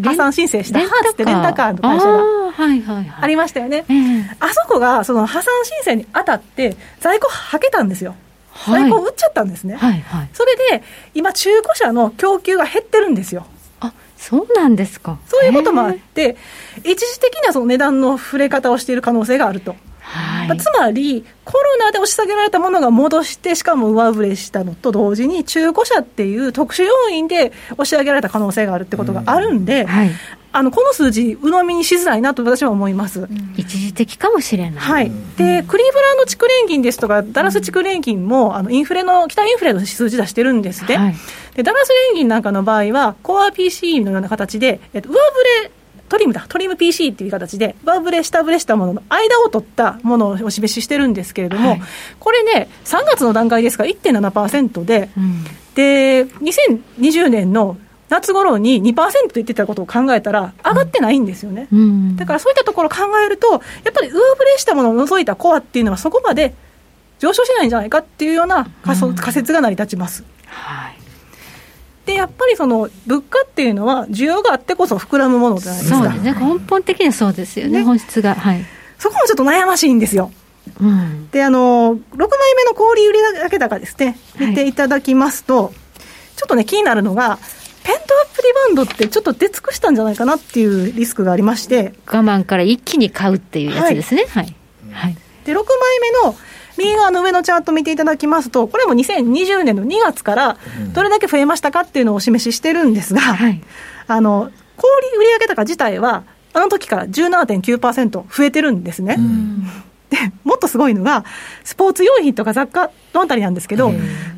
[0.00, 3.84] 破産申請したハーツってレンタカーの会社がありましたよね、
[4.40, 8.14] あそこがその破産申請にあたって在庫はけたんですよ。
[8.66, 10.82] 在庫売っちゃったんですね、はいはい、それで
[11.14, 13.46] 今、中古車の供給が減ってるんですよ。
[13.80, 15.18] あそうなんですか。
[15.26, 16.36] そういうこともあって、
[16.84, 19.74] 一時的なその値段の触れ方をしている可能性があると。
[20.12, 29.86] はい、つまり、コロナで押し下げられたものが戻して、しかも上振れしたのと同時に、中古車っていう特殊要因で押し上げられた可能性があるってことがあるんで、うん。
[29.86, 30.10] はい、
[30.52, 41.14] あのこの数字、鵜呑みにしづらいなと私は思います、一時的かもしれない、はい、でクリーブランド地区連銀ですとか、ダラス地区連銀も、あのインフレの、期待インフレの数字出してるんですね、はい、
[41.54, 45.20] でダラス連銀なんかの場合は、コア PC のような形で、えっと、上振
[45.64, 45.70] れ
[46.12, 51.82] トリムだ、トリム PC っていう形で、上振れ、下振れしたものの間を取ったものをお示ししてるんですけれども、はい、
[52.20, 55.44] これね、3月の段階ですから1.7%で、うん、
[55.74, 57.78] で、2020年の
[58.10, 63.60] 夏頃に2%と言ってたことを考えたら、上がってないんですよね、うん、だからそういったところを考えると、やっ
[63.94, 66.52] ぱり上振れしたものを除いたコアっていうのは、そこまで
[67.20, 70.24] 上昇しないんじゃないかっていうような仮,、仮説が成り立ちます。
[70.44, 71.01] はい
[72.06, 75.98] でやっぱりその物価っていうのは、需要があってこそ膨らむものじゃないですか。
[75.98, 78.34] そうですね、根本的にはそうですよね、ね本質が。
[78.34, 78.64] はい、
[78.98, 80.32] そこもちょっと悩ましいんですよ。
[80.80, 85.74] うん、であの6枚目の小売売上高ですね、見ていただきますと、はい、
[86.36, 87.38] ちょっとね、気になるのが、
[87.84, 91.94] ペントアップリバウンドってちょっと出尽くしたんじゃないかなっていうリスクがありまして。
[92.06, 94.26] 我慢から一気に買うっていうやつですね。
[94.28, 94.54] はい。
[94.92, 95.64] はい、で、6枚
[96.00, 96.36] 目の
[96.82, 100.58] 右側の上のチャート見ていただきますと、これも2020年の2月から
[100.92, 103.62] どれだけ増えましたかっていうのをお示ししてるんですが、はい、
[104.08, 106.24] あの小売売上高自体は、
[106.54, 109.16] あの時から17.9%増えてるんですね。
[110.10, 111.24] でもっとすごいのが、
[111.64, 113.92] スポーツ用品とか雑貨のあたりなんですけど、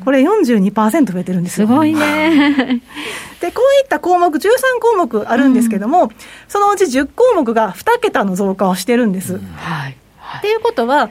[0.05, 1.67] これ42%増えてるんですよ。
[1.67, 2.81] すごいね。
[3.41, 6.09] で、こういった項目、13項目あるんですけども、うん、
[6.47, 9.33] そのうち10項目が2桁の増加をしてるんです。
[9.33, 9.97] うん、はい。
[10.37, 11.09] っていうことは、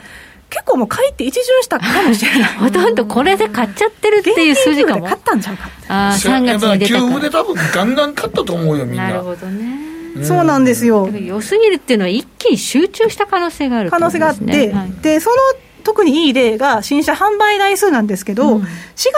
[0.55, 2.55] 結構もう買いって一巡したかもしれない。
[2.55, 5.05] ほとんどこれで買っちゃってるっていう数字かも。
[5.05, 7.09] 買ったんちゃうかああ、3月に出たから。
[7.09, 9.09] 給付で多分ガンガン買ったと思うよ、みんな。
[9.09, 9.95] なるほどね。
[10.23, 11.09] そうなんですよ。
[11.09, 15.37] 良すぎるっていうのは一気に集中した可能性がある、ね、可能性があって、はい、で、その
[15.85, 18.67] 特にいい例が新車販売台数なんですけど、うん、4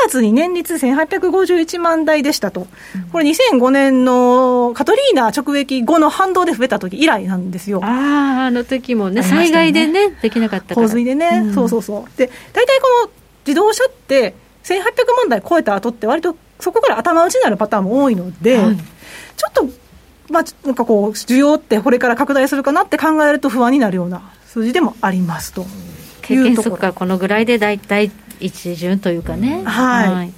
[0.05, 2.67] 月に年率1851万台でしたと、
[3.13, 7.81] これ、2005年のカトリーナ直撃後の反動で増えた時以来なんですよ。
[7.83, 9.23] ああ、あの時もね、ね。
[9.23, 12.19] 災害でね、できなかった洪水でね、うん、そうそうそう。
[12.19, 13.11] で、大体この
[13.47, 14.83] 自動車って、1800
[15.17, 19.65] 万台超えた後って、割とそこから頭打ちになるパターンも多いので、はい、ちょっと、
[20.29, 25.65] まあ、なんかこう、需要ってこれから拡大するかなって考えると不安になるような数字でもありますと。
[26.27, 28.11] 経験則がこのぐらいで大体
[28.41, 29.63] 一巡というかね。
[29.65, 30.33] はい、はい。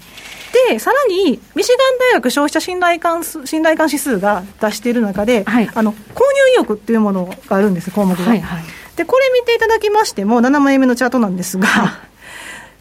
[0.71, 6.01] で、さらに、ミシガン大学消費者信頼感信頼感指数が出している中で、はい、あの購入
[6.55, 8.25] 意欲っていうものがあるんです、項目が。
[8.25, 8.63] はいはい、
[8.97, 11.67] で、これ見ていただきましても、7枚目のチャートなんですが、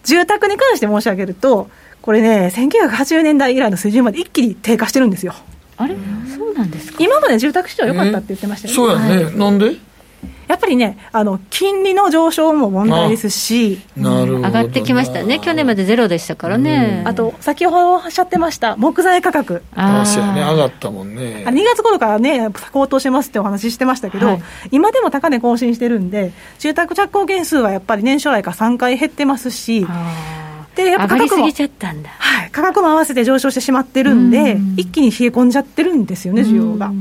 [0.04, 1.70] 住宅に関して申し上げると、
[2.02, 5.34] これね、1980年代以来の水準まで一気に低下してるんですよ。
[5.76, 5.96] あれ？
[6.36, 7.04] そうなんですか？
[7.04, 8.76] 今まで住宅市場良かったって言ってましたよね。
[8.76, 9.38] そうやね。
[9.38, 9.76] なんで？
[10.48, 17.04] やっぱりね、あの金利の上昇も問題ですし、なるほど上がってきましたね、去年までゼロでしたからね。
[17.06, 19.62] あと、先ほどおっしゃってました、木材価格。
[19.76, 21.44] ああ、ね、上がったもんね。
[21.48, 24.42] 2月頃からね、高騰してますってお話ししてましたけど、はい、
[24.72, 29.86] 今でも高値更新してるんで、住宅着工件数はやっぱり年初来から3回減ってますし、
[30.76, 31.48] でやっぱ価格も
[32.20, 34.76] はい、価格も合わせて上昇してしまってるんで、ん。
[34.78, 36.92] 一気に冷え込んじゃってるんですよね、需要が。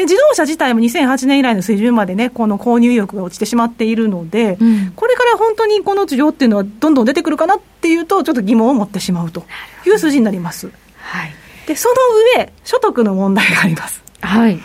[0.00, 9.44] で自動車自体も2008年以来の水準までね、この購入意欲が落ちてしまっているので、うん、これから本当にこの需要っていうのは、どんどん出てくるかなっていうと、ちょっと疑問を持ってしまうと
[9.86, 10.70] いう数字になります。
[10.96, 11.34] はい、
[11.66, 11.94] でその
[12.38, 14.02] 上、所得の問題があります。
[14.22, 14.58] はい。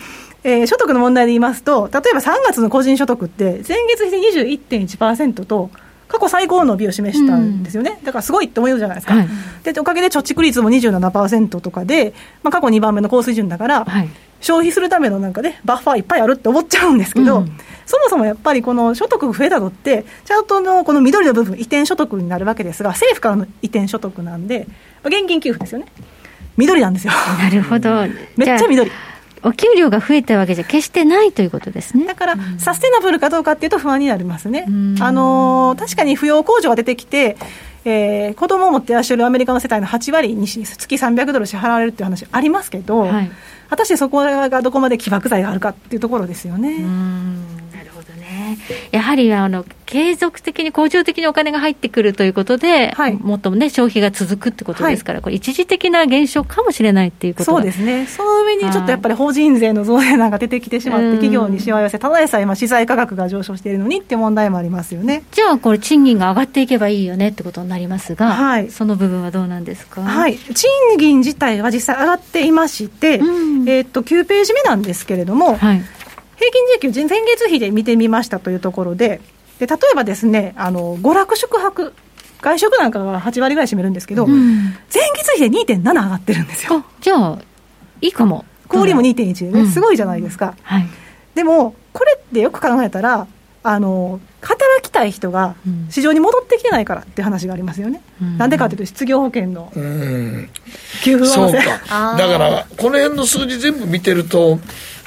[0.46, 5.70] えー、所得の問題で言いますと、例えば3月の個人所得って、前月比で21.1%と、
[6.08, 9.28] 過去最高の伸びを示したんですよね、うん、だからすごいって思うじゃないですか、はい、
[9.64, 12.14] でおかげで貯蓄率も27%とかで、
[12.44, 14.10] まあ、過去2番目の高水準だから、はい、
[14.46, 24.68] 消費するためのなんかね、バッファーいっぱいあるって思っちゃうんですけど、うん、そもそもやっぱりこの所得が増えたのって、ちゃんとのこの緑の部分、移転所得になるわけですが、政府からの移転所得なんで、
[25.04, 25.88] 現金給付ですよね、
[26.58, 27.14] 緑なんですよ。
[27.40, 28.06] なるほど。
[28.38, 28.92] めっちゃ緑。
[29.42, 32.06] お給料が増えたわけじゃ決してないということですね。
[32.06, 34.66] だから、サステナブルかどうかっていうと不安になりますね、
[35.00, 37.36] あの確かに扶養控除が出てきて、
[37.84, 43.32] えー、子供を持っていらっしゃるアメリカの世帯の8割に月300ドル支払われるっていう話ありますけど、はい、
[43.70, 46.80] 果たしてそこがどこまで起爆剤があるかっていうところですよね。
[46.80, 47.92] なる
[48.58, 48.66] ね。
[48.92, 58.08] やはりあの継続的に恒常的にお金が入ってくるということで、はい、もっともね消費が続くってことですから、はい、これ一時的な現象かもしれないっていうことそうですね。
[58.08, 65.24] その上にちょっとやっぱり法人税の増税なんか出てきてしまって、企業にしわ寄せ、ただでさえ今資材価格が上昇しているのにっていう問題もありますよね。
[65.32, 70.02] じゃあこれ賃金が上がっていけばいいよねってことになりますが、はい、その部分はどうなんですか？
[70.02, 70.38] はい。
[70.38, 75.56] 賃金自体は実際上がっていまして、うん、えっと9ページ目なんですけれども。
[75.58, 75.82] はい
[76.36, 79.22] 平均時給、前月比で見てみましたというところで、
[79.60, 81.94] で例えばですね、あの娯楽宿泊、
[82.42, 84.64] 外食なんかが8割ぐらい占めるんですけど、うん、
[84.94, 86.86] 前月比で2.7上がってるんですよ。
[87.02, 87.40] じゃあ、
[88.02, 88.46] いいかも。
[88.68, 90.56] 小売も2.1でね、すごいじゃないですか。
[90.64, 90.88] はい、
[91.36, 93.28] でも、これってよく考えたら、
[93.68, 95.56] あの働きたい人が
[95.90, 98.00] 市場に戻ってきてないからっていう話がありますよね、
[98.38, 99.72] なんでかというと、失業保険の
[101.04, 104.60] 給付そうか、だからこの辺の数字全部見てると、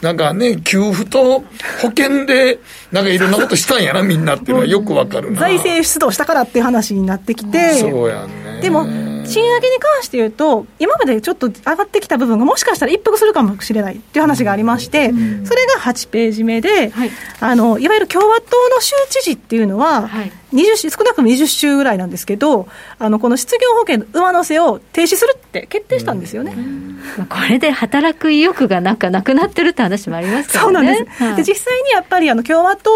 [0.03, 2.61] なんかね、給付と保険で、
[2.93, 5.41] なんかいろんなことしたんやな、みんなっていうのはよくわかるな。
[5.41, 8.61] 財政出動したからっていう話になってきて、そうやね。
[8.63, 8.87] でも、
[9.29, 15.15] 賃上げに関して言うと、今までちょっと上がってきた部分がもしかしたら一服するかもしれないっていう話がありまして、そ
[15.55, 17.11] れが8ページ目で、はい、
[17.41, 20.33] あのいわゆる共和党の州知事っていうのは、はい。
[20.53, 22.69] 20週少なくとも20週ぐらいなんですけど、
[22.99, 26.57] あのこの失業保険の上乗せを停止するって決定したんですよね、
[27.29, 30.65] これで働く意欲がなんかなくなってるって話もありますからね。
[30.65, 32.91] そうなんです、はい、で実際にやっぱりあの共和党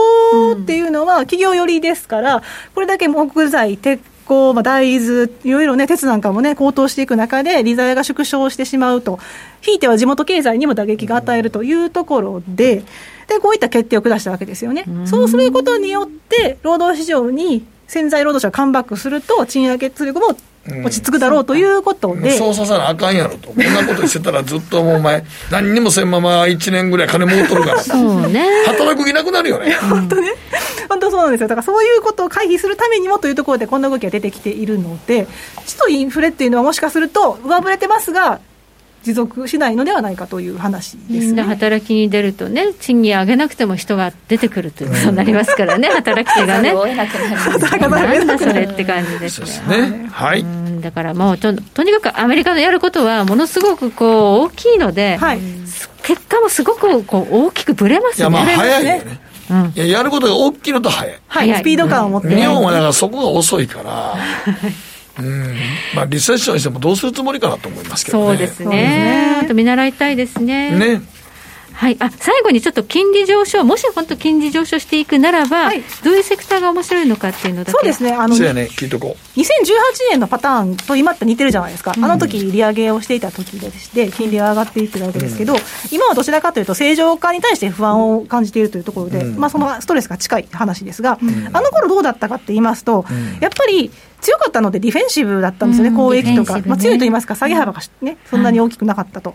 [0.54, 2.42] っていうのは企業寄りですから、
[2.74, 4.00] これだけ木材、鉄
[4.32, 9.18] 鋼、まあ、大豆、いろいろね、鉄なんかもね、高騰していく中で、利材が縮小してしまうと、
[9.60, 12.82] ひいては地元経済にも打撃が与えるというところで、
[13.28, 14.84] で、こういった決定を下したわけですよね。
[15.04, 20.34] そうすることによって、労働市場に潜在労働者がカムバックすると、賃上げ圧力も
[20.66, 29.72] 落ち着くだろうということで、うん、そうさせなあかんやろと、こんなことしてたら、ずっともうお前、何にもせんまま1年ぐらい金もうとるから、そうね、働く気なくなるよね。
[29.74, 30.32] 本当ね、
[30.88, 35.26] 本当そうなんですよ、だからそういうことを回避するためにもというところで、こんな動きが出てきているので、
[35.66, 38.38] ちょっとインフレっていうのは、もしかすると、上振れてますが、
[39.02, 46.72] 持続しないのではないかという話ですね、働きに出るとね、賃金上げなくても人が出てくるということになりますからね、働き手がね。
[46.72, 50.08] なんだそれって感じですね。
[50.10, 50.44] はい、
[50.80, 55.40] だからもうと、とにかくアメリカのやることは、ものすごくこう大きいので、はい、
[56.02, 58.36] 結果もすごくこう大きくぶれますよね。
[58.36, 59.20] いや、まあ早いよね。
[59.50, 61.20] うん、いややることが大きいのと早い。
[61.26, 62.34] はい、スピード感を持って。
[62.34, 64.16] 日本はだからそこが遅いから。
[65.22, 65.56] うん。
[65.94, 68.26] まあ、リセッションしてもどうするつもりかなと思いますけどね。
[68.26, 69.38] そうですね。
[69.42, 70.70] あと見習いたいですね。
[70.70, 71.02] ね。
[71.82, 77.72] はい、あ最後にちょっと金利上昇、もし本当、金利上昇していくならば、はい、どういうセクターが面白いのかっていうのだけ。
[77.72, 79.38] そうですね、あのそうやね、聞いとこう。
[79.38, 79.44] 2018
[80.10, 85.60] 年のパターンと今って似てるじゃないですか、うん、あの時利上げをしていた時でして、金利が上がっていってるわけですけど、うん、
[85.90, 91.18] 今はどちらかというと、正常化に対して不安を感じているというところで、うん、まあ、そのストレスが近い話ですが、
[91.52, 93.04] あの頃どうだったかって言いますと、
[93.40, 93.90] やっぱり
[94.22, 99.34] 強かったので、ディフェンシブだったんですよね、交易とか、ね、まあ、強いと言いますか、下げ幅が、ね、そんなに大きくなかったと。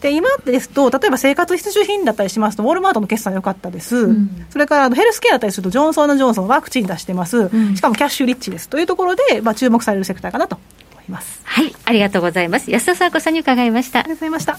[0.00, 8.68] で今ですと、例えば生活必需品だったりしますと、ウォールマートの決算良かったです、うん、それからヘルスケアだったりすると、ジョンソン・ジョンソン、ワクチン出してます、うん、しかもキャッシュリッチです。
[8.68, 10.56] というところで、まあ、注目されるセクターかなと
[10.92, 11.40] 思います。
[11.42, 11.74] はい。
[11.84, 13.98] ありがとうございます、安田さんこさんに伺いました。
[13.98, 14.58] ありがとうございました。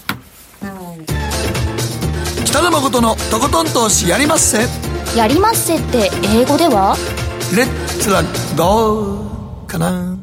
[2.44, 4.58] 北野誠のとことん投資やりまっせ。
[5.16, 6.96] やりまっせって英語では？
[7.56, 8.22] レッツは
[8.56, 9.39] ゴー
[9.70, 10.18] かな。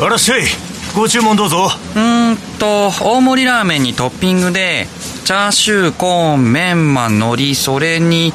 [0.00, 0.42] あらっしゃい
[0.94, 1.70] ご注文どうぞ。
[1.96, 4.86] うんと大盛りラーメンにトッピングで
[5.24, 8.32] チャーシューコーンメンマ海苔それに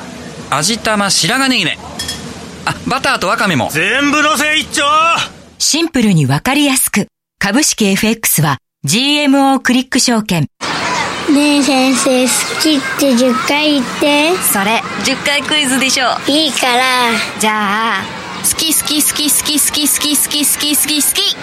[0.49, 1.77] 味玉白髪ネギね
[2.65, 3.69] あバターとワカメも。
[3.71, 4.83] 全部のせ一丁。
[5.59, 7.07] シンプルにわかりやすく。
[7.39, 10.47] 株式 FX は GMO クリック証券。
[11.33, 14.35] ねえ先生好きって10回言って。
[14.37, 16.05] それ10回クイズでしょ。
[16.27, 16.83] いいから。
[17.39, 21.37] じゃあ好き好き好き好き好き好き好き好き好き好き。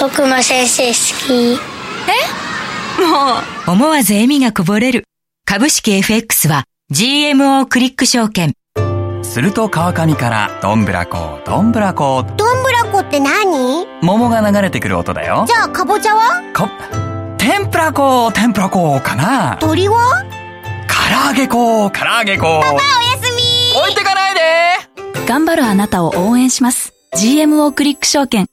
[0.00, 0.94] 僕も先生好
[1.26, 1.60] き。
[2.08, 3.02] え？
[3.02, 3.70] もう。
[3.72, 5.04] 思わず笑みがこぼれる。
[5.44, 8.54] 株式 FX は GMO クリック証券。
[9.22, 12.24] すると川上からどんぶらこどんぶらこ。
[12.36, 13.86] どんぶらこって何？
[14.00, 15.44] 桃が流れてくる音だよ。
[15.46, 16.42] じゃあかぼちゃは？
[16.54, 16.70] か
[17.36, 19.58] 天ぷら粉天ぷら粉かな。
[19.60, 20.24] 鳥は？
[20.88, 22.82] 唐揚げ粉唐揚げ粉パパおや
[23.22, 24.40] すみ置いてかないで
[25.28, 26.94] 頑張るあなたを応援します。
[27.16, 28.46] GMO クリック証券。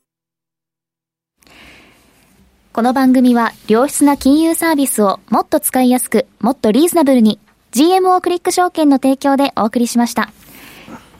[2.73, 7.39] この番組は良質な金融サービスをもっと使いやすく、もっとリーズナブルに
[7.73, 10.31] GMO クリック証券の提供でお送りしました。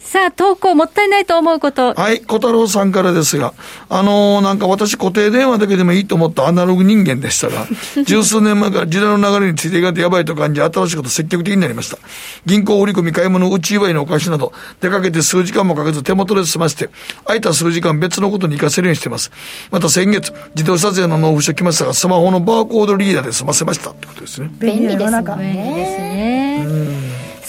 [0.03, 1.93] さあ、投稿もったいないと思うこと。
[1.93, 3.53] はい、小太郎さんからですが、
[3.89, 7.65] あのー、なんか私固定電話だけでもいいと思ったアナログ人間でしたが、
[8.05, 11.97] 十数年前から時代の流れについていかんとやばいと感じ、新しいこと積極的になりました。
[12.45, 16.89] 銀行振込買い物、内祝いのお菓子など、出かけて数時間もかけず手元で済ませて、
[17.25, 19.31] 空いた数時間別のことに活かせるようにしています。
[19.71, 24.51] また先月、自動車税の納付書来ましたが、スマホのバーコードリーダーで済ませましたってことですね。
[24.59, 25.23] 便利ですね。
[25.23, 26.65] 便利ですね。
[26.67, 27.02] うん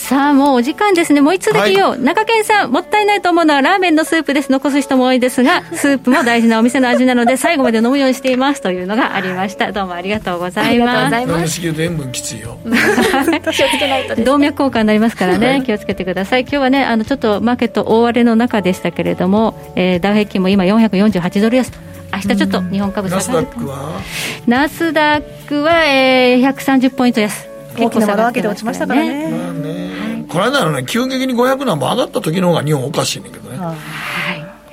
[0.05, 1.23] さあもうお時間ですね。
[1.23, 4.53] もう一つだけよ、はい、中堅さんもったいないと思うのはラーメンのスープです。
[4.53, 9.73] 残す人も多いですがスープも大事なお店の味なので最後まで飲むようにしていますというのがありました。
[9.73, 11.17] どうもありがとうございます。
[11.23, 11.59] 飲みす。
[11.59, 15.63] ぎると塩分きついよ気をつけないと、ね、動脈硬化になりますからね。
[15.65, 16.43] 気をつけてください。
[16.43, 21.73] 今日はねあのちょっとマーケット大荒れの中でしたけれども、えー、ダウ平均も今448ドル安
[22.13, 24.03] 明日ちょっと日本株下がるナスダックは？
[24.47, 27.49] ナスダックは、えー、130ポイント安。
[27.77, 29.31] 大きな窓開けて落ちましたからね。
[29.31, 29.94] まあね
[30.29, 33.59] この間のね、急激に500何本上がった時の方が日本おかしいねんけどね。
[33.59, 33.75] はい。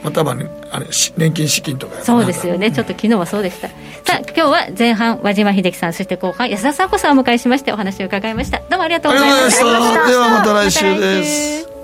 [0.03, 3.67] まあ、多分ね、あれ、し年金資金とかやそうですよね、ちょっと昨日はそうでした。
[3.67, 3.73] さ
[4.15, 8.59] あ、今日は前半、和島秀樹さん、そして後半、安田佐子さんをお迎えしまして、お話を伺いました。
[8.69, 10.07] どうもありがとうございました。
[10.07, 11.80] ではまた来週です